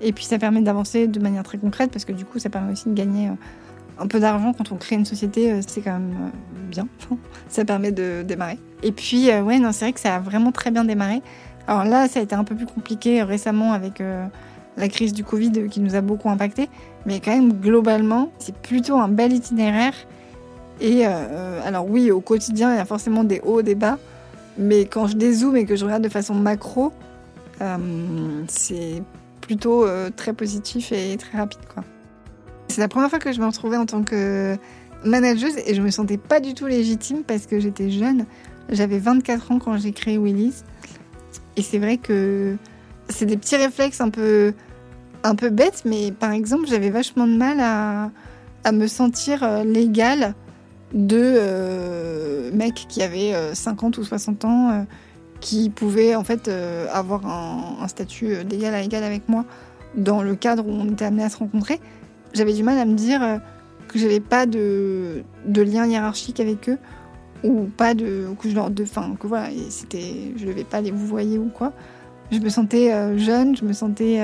Et 0.00 0.12
puis, 0.12 0.24
ça 0.24 0.38
permet 0.38 0.60
d'avancer 0.60 1.08
de 1.08 1.18
manière 1.18 1.42
très 1.42 1.58
concrète 1.58 1.90
parce 1.90 2.04
que 2.04 2.12
du 2.12 2.24
coup, 2.24 2.38
ça 2.38 2.50
permet 2.50 2.70
aussi 2.70 2.88
de 2.88 2.94
gagner 2.94 3.30
un 3.98 4.06
peu 4.06 4.20
d'argent 4.20 4.52
quand 4.52 4.70
on 4.70 4.76
crée 4.76 4.94
une 4.94 5.06
société. 5.06 5.60
c'est 5.66 5.80
quand 5.80 5.94
même 5.94 6.30
bien. 6.70 6.86
ça 7.48 7.64
permet 7.64 7.90
de 7.90 8.22
démarrer. 8.22 8.60
Et 8.84 8.92
puis, 8.92 9.26
ouais, 9.26 9.58
non, 9.58 9.72
c'est 9.72 9.86
vrai 9.86 9.92
que 9.92 9.98
ça 9.98 10.14
a 10.14 10.20
vraiment 10.20 10.52
très 10.52 10.70
bien 10.70 10.84
démarré. 10.84 11.20
Alors 11.66 11.84
là, 11.84 12.08
ça 12.08 12.20
a 12.20 12.22
été 12.22 12.34
un 12.34 12.44
peu 12.44 12.54
plus 12.54 12.66
compliqué 12.66 13.22
récemment 13.22 13.72
avec 13.72 14.02
la 14.76 14.88
crise 14.88 15.12
du 15.12 15.24
Covid 15.24 15.68
qui 15.70 15.80
nous 15.80 15.94
a 15.94 16.00
beaucoup 16.00 16.28
impacté. 16.28 16.68
Mais 17.06 17.20
quand 17.20 17.32
même, 17.32 17.52
globalement, 17.52 18.30
c'est 18.38 18.54
plutôt 18.54 18.98
un 18.98 19.08
bel 19.08 19.32
itinéraire. 19.32 19.94
Et 20.80 21.06
euh, 21.06 21.60
alors 21.64 21.88
oui, 21.88 22.10
au 22.10 22.20
quotidien, 22.20 22.72
il 22.72 22.76
y 22.76 22.80
a 22.80 22.84
forcément 22.84 23.24
des 23.24 23.40
hauts, 23.44 23.62
des 23.62 23.74
bas. 23.74 23.98
Mais 24.58 24.86
quand 24.86 25.06
je 25.06 25.16
dézoome 25.16 25.56
et 25.56 25.64
que 25.64 25.76
je 25.76 25.84
regarde 25.84 26.02
de 26.02 26.08
façon 26.08 26.34
macro, 26.34 26.92
euh, 27.60 27.76
c'est 28.48 29.02
plutôt 29.40 29.84
euh, 29.84 30.10
très 30.14 30.32
positif 30.32 30.92
et 30.92 31.16
très 31.16 31.38
rapide. 31.38 31.60
C'est 32.68 32.80
la 32.80 32.88
première 32.88 33.10
fois 33.10 33.18
que 33.18 33.32
je 33.32 33.40
me 33.40 33.46
retrouvais 33.46 33.76
en 33.76 33.86
tant 33.86 34.02
que 34.02 34.56
manageuse 35.04 35.56
et 35.66 35.74
je 35.74 35.82
me 35.82 35.90
sentais 35.90 36.16
pas 36.16 36.40
du 36.40 36.54
tout 36.54 36.66
légitime 36.66 37.22
parce 37.24 37.46
que 37.46 37.60
j'étais 37.60 37.90
jeune. 37.90 38.24
J'avais 38.70 38.98
24 38.98 39.52
ans 39.52 39.58
quand 39.58 39.76
j'ai 39.76 39.92
créé 39.92 40.16
Willis. 40.16 40.64
Et 41.56 41.62
c'est 41.62 41.78
vrai 41.78 41.98
que 41.98 42.56
c'est 43.08 43.26
des 43.26 43.36
petits 43.36 43.56
réflexes 43.56 44.00
un 44.00 44.10
peu 44.10 44.52
un 45.24 45.34
peu 45.34 45.48
bête, 45.48 45.82
mais 45.84 46.12
par 46.12 46.32
exemple, 46.32 46.66
j'avais 46.68 46.90
vachement 46.90 47.26
de 47.26 47.36
mal 47.36 47.58
à, 47.60 48.72
me 48.72 48.86
sentir 48.86 49.42
euh, 49.42 49.64
légale 49.64 50.34
de 50.92 51.18
euh, 51.20 52.50
mecs 52.52 52.86
qui 52.88 53.02
avaient 53.02 53.34
50 53.52 53.98
euh, 53.98 54.02
ou 54.02 54.04
60 54.04 54.44
ans, 54.44 54.86
qui 55.40 55.68
pouvaient 55.70 56.14
en 56.14 56.24
fait 56.24 56.50
avoir 56.92 57.26
un, 57.26 57.88
statut 57.88 58.44
d'égal 58.44 58.74
à 58.74 58.82
égal 58.82 59.02
avec 59.02 59.28
moi 59.28 59.44
dans 59.96 60.22
le 60.22 60.34
cadre 60.34 60.66
où 60.66 60.70
on 60.70 60.90
était 60.90 61.04
amené 61.04 61.24
à 61.24 61.28
se 61.28 61.38
rencontrer. 61.38 61.80
J'avais 62.32 62.52
du 62.52 62.62
mal 62.62 62.78
à 62.78 62.84
me 62.84 62.94
dire 62.94 63.40
que 63.88 63.98
j'avais 63.98 64.20
pas 64.20 64.46
de, 64.46 65.24
lien 65.46 65.86
hiérarchique 65.86 66.40
avec 66.40 66.68
eux 66.68 66.78
ou 67.44 67.68
pas 67.76 67.94
de 67.94 68.26
que 68.40 68.48
je 68.48 68.54
leur 68.54 68.70
de 68.70 68.84
fin 68.84 69.14
que 69.20 69.26
voilà 69.26 69.48
c'était 69.68 70.32
je 70.36 70.46
devais 70.46 70.64
pas 70.64 70.80
les 70.80 70.90
vous 70.90 71.06
voyez 71.06 71.38
ou 71.38 71.50
quoi 71.50 71.72
je 72.32 72.38
me 72.38 72.48
sentais 72.48 72.90
jeune 73.18 73.56
je 73.56 73.64
me 73.64 73.72
sentais 73.72 74.20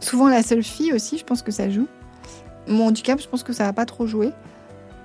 Souvent 0.00 0.28
la 0.28 0.42
seule 0.42 0.62
fille 0.62 0.92
aussi, 0.94 1.18
je 1.18 1.24
pense 1.24 1.42
que 1.42 1.52
ça 1.52 1.68
joue. 1.68 1.86
Mon 2.66 2.86
handicap, 2.86 3.20
je 3.20 3.28
pense 3.28 3.42
que 3.42 3.52
ça 3.52 3.64
n'a 3.64 3.72
pas 3.72 3.84
trop 3.84 4.06
joué. 4.06 4.32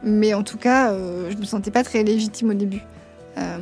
Mais 0.03 0.33
en 0.33 0.43
tout 0.43 0.57
cas, 0.57 0.91
euh, 0.91 1.29
je 1.29 1.37
me 1.37 1.43
sentais 1.43 1.71
pas 1.71 1.83
très 1.83 2.03
légitime 2.03 2.51
au 2.51 2.53
début. 2.53 2.81
Euh, 3.37 3.57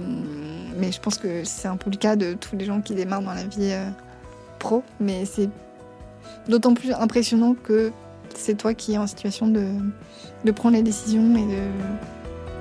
mais 0.77 0.91
je 0.91 0.99
pense 0.99 1.17
que 1.17 1.43
c'est 1.43 1.67
un 1.67 1.77
peu 1.77 1.89
le 1.89 1.97
cas 1.97 2.15
de 2.15 2.33
tous 2.33 2.55
les 2.55 2.65
gens 2.65 2.81
qui 2.81 2.93
démarrent 2.93 3.23
dans 3.23 3.33
la 3.33 3.45
vie 3.45 3.71
euh, 3.71 3.89
pro. 4.59 4.83
Mais 4.99 5.25
c'est 5.25 5.49
d'autant 6.47 6.75
plus 6.75 6.91
impressionnant 6.91 7.55
que 7.55 7.91
c'est 8.35 8.55
toi 8.55 8.75
qui 8.75 8.93
es 8.93 8.97
en 8.97 9.07
situation 9.07 9.47
de, 9.47 9.67
de 10.45 10.51
prendre 10.51 10.75
les 10.75 10.83
décisions 10.83 11.35
et 11.35 11.45
de, 11.45 11.61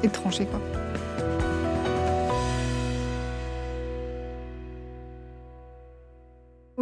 et 0.02 0.08
de 0.08 0.12
trancher. 0.12 0.46
Quoi. 0.46 0.60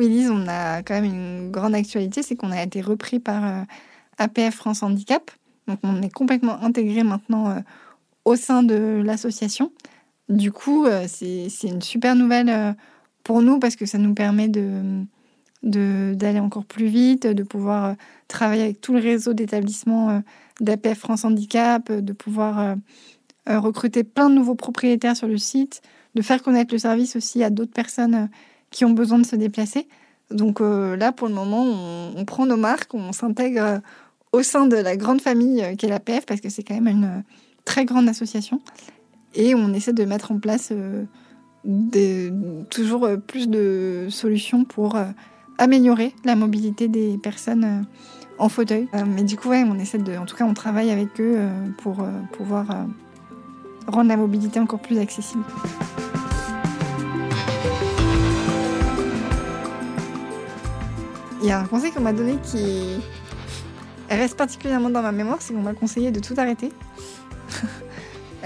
Oui, 0.00 0.26
on 0.30 0.48
a 0.48 0.82
quand 0.82 0.94
même 0.94 1.04
une 1.04 1.50
grande 1.50 1.74
actualité, 1.74 2.22
c'est 2.22 2.34
qu'on 2.34 2.52
a 2.52 2.62
été 2.62 2.80
repris 2.80 3.18
par 3.18 3.44
euh, 3.44 3.62
APF 4.16 4.54
France 4.54 4.82
Handicap. 4.82 5.30
Donc 5.66 5.78
on 5.82 6.00
est 6.00 6.08
complètement 6.08 6.62
intégré 6.62 7.02
maintenant 7.02 7.50
euh, 7.50 7.60
au 8.24 8.34
sein 8.34 8.62
de 8.62 9.02
l'association. 9.04 9.72
Du 10.30 10.52
coup, 10.52 10.86
euh, 10.86 11.04
c'est 11.06 11.48
une 11.64 11.82
super 11.82 12.14
nouvelle 12.16 12.76
pour 13.24 13.42
nous 13.42 13.58
parce 13.58 13.76
que 13.76 13.84
ça 13.84 13.98
nous 13.98 14.14
permet 14.14 14.48
de 14.48 15.04
d'aller 15.62 16.40
encore 16.40 16.64
plus 16.64 16.86
vite, 16.86 17.26
de 17.26 17.42
pouvoir 17.42 17.94
travailler 18.28 18.62
avec 18.62 18.80
tout 18.80 18.94
le 18.94 19.00
réseau 19.00 19.34
d'établissements 19.34 20.22
d'APF 20.60 20.98
France 20.98 21.24
Handicap, 21.24 21.90
de 21.90 22.12
pouvoir 22.12 22.76
recruter 23.46 24.04
plein 24.04 24.30
de 24.30 24.34
nouveaux 24.34 24.54
propriétaires 24.54 25.16
sur 25.16 25.26
le 25.26 25.38
site, 25.38 25.82
de 26.14 26.22
faire 26.22 26.42
connaître 26.42 26.74
le 26.74 26.78
service 26.78 27.16
aussi 27.16 27.42
à 27.42 27.50
d'autres 27.50 27.72
personnes 27.72 28.28
qui 28.70 28.84
ont 28.84 28.90
besoin 28.90 29.18
de 29.18 29.26
se 29.26 29.36
déplacer. 29.36 29.86
Donc 30.30 30.60
euh, 30.60 30.96
là, 30.96 31.12
pour 31.12 31.28
le 31.28 31.34
moment, 31.34 31.64
on, 32.16 32.24
prend 32.24 32.46
nos 32.46 32.56
marques, 32.56 32.94
on 32.94 33.12
s'intègre 33.12 33.62
euh, 33.62 33.78
au 34.32 34.42
sein 34.42 34.66
de 34.66 34.76
la 34.76 34.96
grande 34.96 35.20
famille 35.20 35.62
euh, 35.62 35.74
qu'est 35.76 35.88
la 35.88 36.00
PF, 36.00 36.24
parce 36.24 36.40
que 36.40 36.48
c'est 36.48 36.62
quand 36.62 36.74
même 36.74 36.88
une 36.88 37.24
très 37.64 37.84
grande 37.84 38.08
association. 38.08 38.60
Et 39.34 39.54
on 39.54 39.72
essaie 39.72 39.92
de 39.92 40.04
mettre 40.04 40.32
en 40.32 40.38
place 40.38 40.72
toujours 42.68 43.08
plus 43.28 43.48
de 43.48 44.08
solutions 44.10 44.64
pour 44.64 44.98
améliorer 45.56 46.14
la 46.24 46.34
mobilité 46.34 46.88
des 46.88 47.16
personnes 47.16 47.86
en 48.40 48.48
fauteuil. 48.48 48.88
mais 49.06 49.22
du 49.22 49.36
coup, 49.36 49.50
ouais, 49.50 49.64
on 49.66 49.78
essaie 49.78 49.98
de, 49.98 50.16
en 50.16 50.24
tout 50.24 50.36
cas, 50.36 50.44
on 50.44 50.54
travaille 50.54 50.90
avec 50.90 51.20
eux 51.20 51.38
pour 51.78 52.04
pouvoir 52.32 52.66
rendre 53.86 54.08
la 54.08 54.16
mobilité 54.16 54.58
encore 54.58 54.80
plus 54.80 54.98
accessible. 54.98 55.44
Il 61.42 61.48
y 61.48 61.52
a 61.52 61.58
un 61.58 61.64
conseil 61.64 61.90
qu'on 61.90 62.02
m'a 62.02 62.12
donné 62.12 62.36
qui 62.42 63.00
reste 64.10 64.36
particulièrement 64.36 64.90
dans 64.90 65.02
ma 65.02 65.12
mémoire, 65.12 65.38
c'est 65.40 65.54
qu'on 65.54 65.62
m'a 65.62 65.72
conseillé 65.72 66.10
de 66.10 66.20
tout 66.20 66.34
arrêter. 66.36 66.72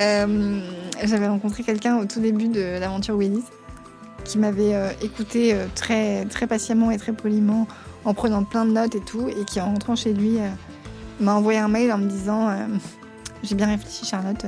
Euh, 0.01 0.59
j'avais 1.05 1.29
rencontré 1.29 1.63
quelqu'un 1.63 1.99
au 1.99 2.05
tout 2.05 2.19
début 2.19 2.49
de 2.49 2.81
l'aventure 2.81 3.17
Willy's 3.17 3.45
qui 4.25 4.39
m'avait 4.39 4.75
euh, 4.75 4.89
écouté 5.03 5.55
euh, 5.55 5.67
très, 5.73 6.25
très 6.25 6.49
patiemment 6.49 6.91
et 6.91 6.99
très 6.99 7.13
poliment 7.13 7.69
en 8.05 8.15
prenant 8.15 8.45
plein 8.45 8.65
de 8.65 8.71
notes 8.71 8.95
et 8.95 9.01
tout, 9.01 9.29
et 9.29 9.45
qui 9.45 9.61
en 9.61 9.67
rentrant 9.67 9.97
chez 9.97 10.13
lui 10.13 10.39
m'a 11.21 11.35
envoyé 11.35 11.59
un 11.59 11.69
mail 11.69 11.93
en 11.93 11.99
me 11.99 12.09
disant 12.09 12.51
j'ai 13.43 13.55
bien 13.55 13.67
réfléchi, 13.67 14.05
Charlotte. 14.05 14.45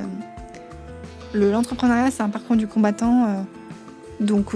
L'entrepreneuriat, 1.35 2.11
c'est 2.11 2.23
un 2.23 2.29
parcours 2.29 2.57
du 2.57 2.67
combattant. 2.67 3.45
donc, 4.21 4.53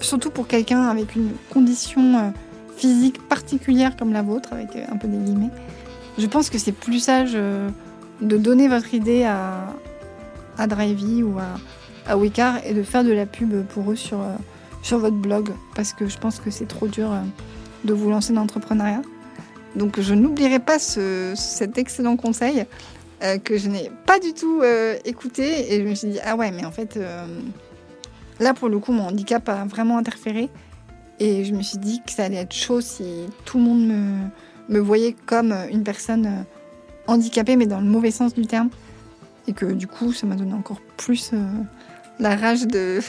surtout 0.00 0.30
pour 0.30 0.46
quelqu'un 0.46 0.82
avec 0.82 1.14
une 1.16 1.30
condition 1.52 2.32
physique 2.76 3.26
particulière 3.28 3.96
comme 3.96 4.12
la 4.12 4.22
vôtre, 4.22 4.52
avec 4.52 4.70
un 4.76 4.96
peu 4.96 5.08
des 5.08 5.18
guillemets, 5.18 5.50
je 6.18 6.26
pense 6.26 6.50
que 6.50 6.58
c'est 6.58 6.72
plus 6.72 7.00
sage 7.00 7.36
de 8.20 8.36
donner 8.36 8.68
votre 8.68 8.94
idée 8.94 9.24
à, 9.24 9.66
à 10.58 10.66
Drivey 10.66 11.22
ou 11.22 11.38
à, 11.38 12.12
à 12.12 12.16
et 12.64 12.74
de 12.74 12.82
faire 12.82 13.04
de 13.04 13.12
la 13.12 13.26
pub 13.26 13.64
pour 13.66 13.90
eux 13.90 13.96
sur, 13.96 14.20
euh, 14.20 14.34
sur 14.84 14.98
votre 14.98 15.16
blog 15.16 15.50
parce 15.74 15.92
que 15.92 16.06
je 16.06 16.18
pense 16.18 16.38
que 16.38 16.50
c'est 16.50 16.68
trop 16.68 16.86
dur 16.86 17.10
euh, 17.10 17.22
de 17.84 17.94
vous 17.94 18.10
lancer 18.10 18.32
dans 18.32 18.42
l'entrepreneuriat. 18.42 19.02
Donc 19.74 19.98
je 19.98 20.14
n'oublierai 20.14 20.60
pas 20.60 20.78
cet 20.78 21.78
excellent 21.78 22.16
conseil 22.16 22.66
euh, 23.22 23.38
que 23.38 23.56
je 23.58 23.68
n'ai 23.68 23.90
pas 24.06 24.20
du 24.20 24.32
tout 24.34 24.62
écouté. 25.04 25.74
Et 25.74 25.82
je 25.82 25.88
me 25.88 25.94
suis 25.96 26.08
dit 26.08 26.18
ah 26.24 26.36
ouais 26.36 26.52
mais 26.52 26.64
en 26.64 26.70
fait 26.70 26.96
là 28.38 28.54
pour 28.54 28.68
le 28.68 28.78
coup 28.78 28.92
mon 28.92 29.08
handicap 29.08 29.48
a 29.48 29.64
vraiment 29.64 29.98
interféré. 29.98 30.48
Et 31.18 31.44
je 31.44 31.54
me 31.54 31.62
suis 31.62 31.78
dit 31.78 32.00
que 32.06 32.12
ça 32.12 32.24
allait 32.24 32.36
être 32.36 32.54
chaud 32.54 32.80
si 32.80 33.26
tout 33.44 33.58
le 33.58 33.64
monde 33.64 33.86
me, 33.86 34.28
me 34.68 34.78
voyait 34.78 35.16
comme 35.26 35.52
une 35.72 35.82
personne 35.82 36.44
handicapée 37.06 37.56
mais 37.56 37.66
dans 37.66 37.80
le 37.80 37.86
mauvais 37.86 38.10
sens 38.10 38.34
du 38.34 38.46
terme. 38.46 38.68
Et 39.48 39.54
que 39.54 39.66
du 39.66 39.86
coup 39.86 40.12
ça 40.12 40.26
m'a 40.26 40.36
donné 40.36 40.54
encore 40.54 40.80
plus 40.96 41.30
euh, 41.32 41.38
la 42.18 42.36
rage 42.36 42.66
de, 42.66 43.00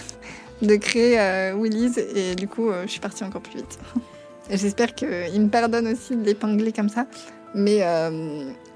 de 0.62 0.76
créer 0.76 1.20
euh, 1.20 1.54
Willy's 1.56 1.98
et 1.98 2.36
du 2.36 2.48
coup 2.48 2.70
euh, 2.70 2.84
je 2.86 2.92
suis 2.92 3.00
partie 3.00 3.24
encore 3.24 3.42
plus 3.42 3.58
vite. 3.58 3.80
J'espère 4.50 4.94
qu'il 4.94 5.42
me 5.42 5.50
pardonne 5.50 5.88
aussi 5.88 6.16
de 6.16 6.24
l'épingler 6.24 6.72
comme 6.72 6.90
ça, 6.90 7.08
mais, 7.56 7.82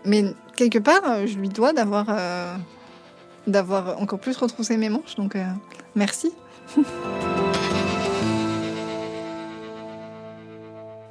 mais 0.04 0.34
quelque 0.56 0.80
part 0.80 1.28
je 1.28 1.38
lui 1.38 1.50
dois 1.50 1.74
d'avoir 1.74 2.08
d'avoir 3.46 4.02
encore 4.02 4.20
plus 4.20 4.36
retroussé 4.36 4.78
mes 4.78 4.90
manches, 4.90 5.14
donc 5.16 5.38
merci. 5.96 6.34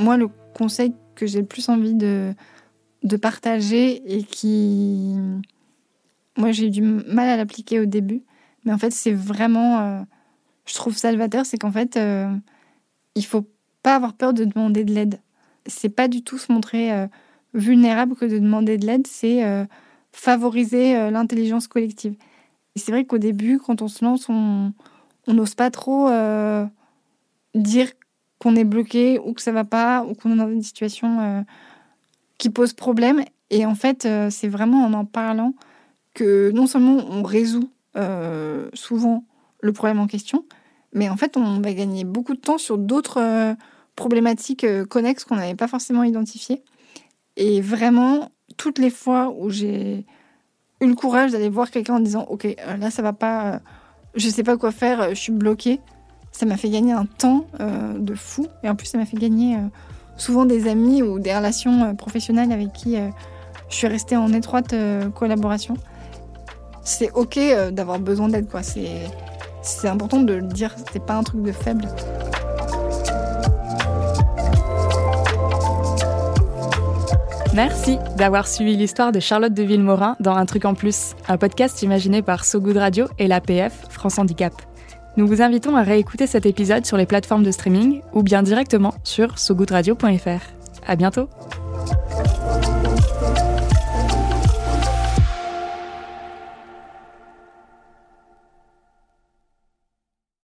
Moi 0.01 0.17
le 0.17 0.27
conseil 0.57 0.93
que 1.15 1.27
j'ai 1.27 1.39
le 1.39 1.47
plus 1.47 1.69
envie 1.69 1.95
de, 1.95 2.35
de 3.05 3.17
partager 3.17 4.03
et 4.13 4.25
qui 4.25 5.15
moi, 6.39 6.53
j'ai 6.53 6.67
eu 6.67 6.71
du 6.71 6.83
mal 6.83 7.29
à 7.29 7.37
l'appliquer 7.37 7.81
au 7.81 7.85
début, 7.85 8.23
mais 8.65 8.73
en 8.73 8.79
fait, 8.79 8.93
c'est 8.93 9.13
vraiment, 9.13 9.81
euh, 9.81 10.01
je 10.69 10.75
trouve 10.75 10.97
salvateur, 10.97 11.47
c'est 11.47 11.59
qu'en 11.59 11.73
fait, 11.73 11.97
euh, 11.97 12.29
il 13.15 13.25
faut 13.25 13.47
pas 13.83 13.97
avoir 13.97 14.13
peur 14.15 14.33
de 14.33 14.45
demander 14.45 14.85
de 14.85 14.93
l'aide. 14.93 15.21
C'est 15.67 15.89
pas 15.89 16.09
du 16.09 16.23
tout 16.23 16.39
se 16.39 16.53
montrer 16.53 16.93
euh, 16.93 17.07
vulnérable 17.55 18.15
que 18.15 18.27
de 18.27 18.39
demander 18.39 18.77
de 18.77 18.87
l'aide, 18.87 19.07
c'est 19.07 19.43
favoriser 20.13 21.11
l'intelligence 21.11 21.67
collective. 21.67 22.15
Et 22.77 22.79
c'est 22.79 22.93
vrai 22.93 23.05
qu'au 23.05 23.19
début, 23.19 23.59
quand 23.59 23.81
on 23.81 23.89
se 23.89 24.05
lance, 24.05 24.29
on 24.29 24.73
n'ose 25.27 25.55
pas 25.55 25.71
trop 25.71 26.11
dire 27.55 27.91
qu'on 28.39 28.55
est 28.55 28.65
bloqué 28.65 29.19
ou 29.19 29.33
que 29.33 29.41
ça 29.41 29.53
va 29.53 29.65
pas 29.65 30.05
ou 30.05 30.15
qu'on 30.15 30.33
est 30.33 30.37
dans 30.37 30.51
une 30.51 30.63
situation 30.63 31.45
qui 32.37 32.51
pose 32.51 32.75
problème. 32.75 33.25
Et 33.51 33.65
en 33.65 33.75
fait, 33.75 34.07
c'est 34.31 34.49
vraiment 34.49 34.85
en 34.85 34.93
en 34.93 35.07
parlant 35.07 35.55
que 36.13 36.51
non 36.51 36.67
seulement 36.67 36.99
on 37.09 37.23
résout 37.23 37.71
euh, 37.97 38.69
souvent 38.75 39.25
le 39.61 39.73
problème 39.73 39.99
en 39.99 40.07
question, 40.07 40.45
mais 40.99 41.09
en 41.09 41.17
fait 41.17 41.37
on 41.37 41.61
va 41.61 41.73
gagner 41.73 42.05
beaucoup 42.05 42.35
de 42.35 42.41
temps 42.41 42.59
sur 42.59 42.77
d'autres 42.77 43.21
euh, 43.21 43.55
problématiques 43.97 44.65
euh, 44.65 44.85
connexes 44.85 45.25
qu'on 45.25 45.37
n'avait 45.37 45.55
pas 45.55 45.69
forcément 45.69 46.03
identifiées. 46.03 46.63
Et 47.37 47.61
vraiment, 47.61 48.31
toutes 48.57 48.79
les 48.79 48.91
fois 48.91 49.33
où 49.39 49.49
j'ai 49.49 50.05
eu 50.81 50.87
le 50.87 50.95
courage 50.95 51.33
d'aller 51.33 51.49
voir 51.49 51.71
quelqu'un 51.71 51.95
en 51.95 52.01
disant 52.01 52.27
Ok, 52.29 52.47
là 52.81 52.91
ça 52.91 53.01
va 53.01 53.13
pas, 53.13 53.61
je 54.15 54.29
sais 54.29 54.43
pas 54.43 54.57
quoi 54.57 54.73
faire, 54.73 55.11
je 55.11 55.21
suis 55.21 55.33
bloquée, 55.33 55.81
ça 56.33 56.47
m'a 56.47 56.57
fait 56.57 56.69
gagner 56.69 56.93
un 56.93 57.07
temps 57.07 57.47
de 57.97 58.15
fou. 58.17 58.49
Et 58.65 58.69
en 58.69 58.75
plus, 58.75 58.87
ça 58.87 58.99
m'a 58.99 59.07
fait 59.07 59.17
gagner 59.17 59.57
souvent 60.17 60.47
des 60.47 60.67
amis 60.67 61.01
ou 61.03 61.21
des 61.21 61.33
relations 61.33 61.95
professionnelles 61.95 62.51
avec 62.51 62.73
qui 62.73 62.97
je 63.69 63.75
suis 63.75 63.87
restée 63.87 64.17
en 64.17 64.33
étroite 64.33 64.75
collaboration 65.15 65.77
c'est 66.89 67.13
ok 67.13 67.37
euh, 67.37 67.71
d'avoir 67.71 67.99
besoin 67.99 68.29
d'aide, 68.29 68.49
quoi. 68.49 68.63
C'est 69.69 69.89
important 69.89 70.23
de 70.23 70.33
le 70.33 70.43
dire, 70.43 70.75
c'est 70.93 71.05
pas 71.05 71.15
un 71.15 71.23
truc 71.23 71.43
de 71.43 71.53
faible. 71.53 71.85
Merci 77.55 77.99
d'avoir 78.17 78.49
suivi 78.49 78.77
l'histoire 78.77 79.13
de 79.13 79.21
Charlotte 79.21 79.53
de 79.53 79.63
Villemorin 79.63 80.17
dans 80.21 80.35
Un 80.35 80.47
truc 80.47 80.65
en 80.65 80.75
plus, 80.75 81.15
un 81.29 81.37
podcast 81.37 81.83
imaginé 81.83 82.23
par 82.23 82.47
So 82.47 82.61
Good 82.61 82.79
Radio 82.79 83.09
et 83.19 83.29
l'APF, 83.29 83.85
France 83.91 84.19
Handicap. 84.19 84.55
Nous 85.19 85.27
vous 85.27 85.43
invitons 85.43 85.77
à 85.77 85.83
réécouter 85.83 86.27
cet 86.27 86.47
épisode 86.47 86.87
sur 86.87 86.97
les 86.97 87.07
plateformes 87.07 87.43
de 87.43 87.51
streaming 87.51 88.01
ou 88.15 88.23
bien 88.23 88.43
directement 88.43 88.95
sur 89.05 89.39
sogoodradio.fr. 89.39 90.41
À 90.87 90.97
bientôt! 90.97 91.29